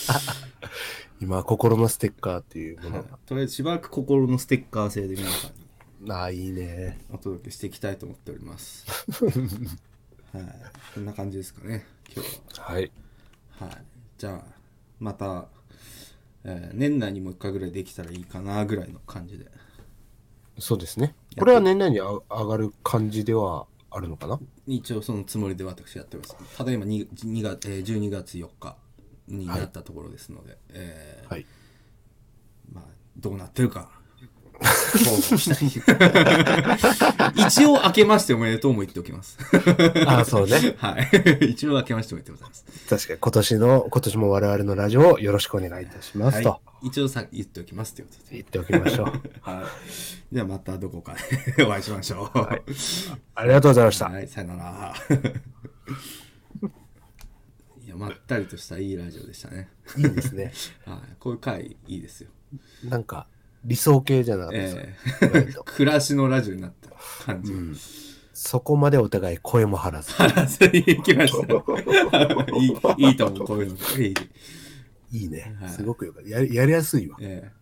[1.20, 5.52] 今、心のステッカーっていうものはい、とりあえずしばらく心のステッカー制で皆さん
[6.02, 6.20] にが。
[6.20, 6.98] ああ、いいね。
[7.10, 8.86] お届けしていきたいと思っております
[10.32, 10.44] はい。
[10.94, 11.84] こんな感じですかね
[12.14, 12.64] 今日は。
[12.72, 12.90] はい。
[13.58, 13.70] はい、
[14.18, 14.54] じゃあ
[14.98, 15.46] また、
[16.44, 19.50] えー年内にもう一回ぐらいできたらいいかなぐらいの感じで。
[20.58, 21.14] そうですね。
[21.38, 24.38] これは年内にあ上がる感じではあるのかな？
[24.66, 26.36] 一応そのつもりで私やってます。
[26.56, 28.76] ただいま 2, 2月、えー12月4日
[29.28, 31.46] になったところですので、えーはい。
[32.72, 32.84] まあ
[33.16, 33.90] どうなってるか
[37.34, 39.38] 一応明けましておめでとうも言っておきます
[40.06, 40.74] ああ、そうね。
[40.78, 41.08] はい
[41.50, 49.06] 一応明けましておめでとうございます確かに今年の、今年も我々のラジオをよろしくお願いいたしますとはい、一応さ言っておきますということで言っておきましょう。
[49.40, 49.64] はい。
[50.34, 51.16] じゃあまたどこか
[51.56, 52.38] でお会いしましょう。
[52.38, 52.62] はい、
[53.34, 54.10] ありがとうございました。
[54.26, 54.94] さよなら。
[57.84, 59.68] いや、まったりとしたいいラジオでしたね。
[59.96, 60.52] いいですね。
[60.84, 62.30] はい、こういう回いいですよ。
[62.84, 63.26] なんか、
[63.64, 64.82] 理想系じゃなかったですか？
[64.82, 66.90] え割とー、 暮らしのラジオになった
[67.26, 67.52] 感じ。
[68.32, 70.12] そこまでお互い声も張らず。
[70.12, 71.54] 話に行きました。
[72.56, 73.76] いいいいと思う、こういうの。
[74.02, 74.14] いい。
[75.22, 75.70] いいねはい。
[75.70, 76.30] すごくよかった。
[76.30, 77.16] ややりやすいわ。
[77.20, 77.59] えー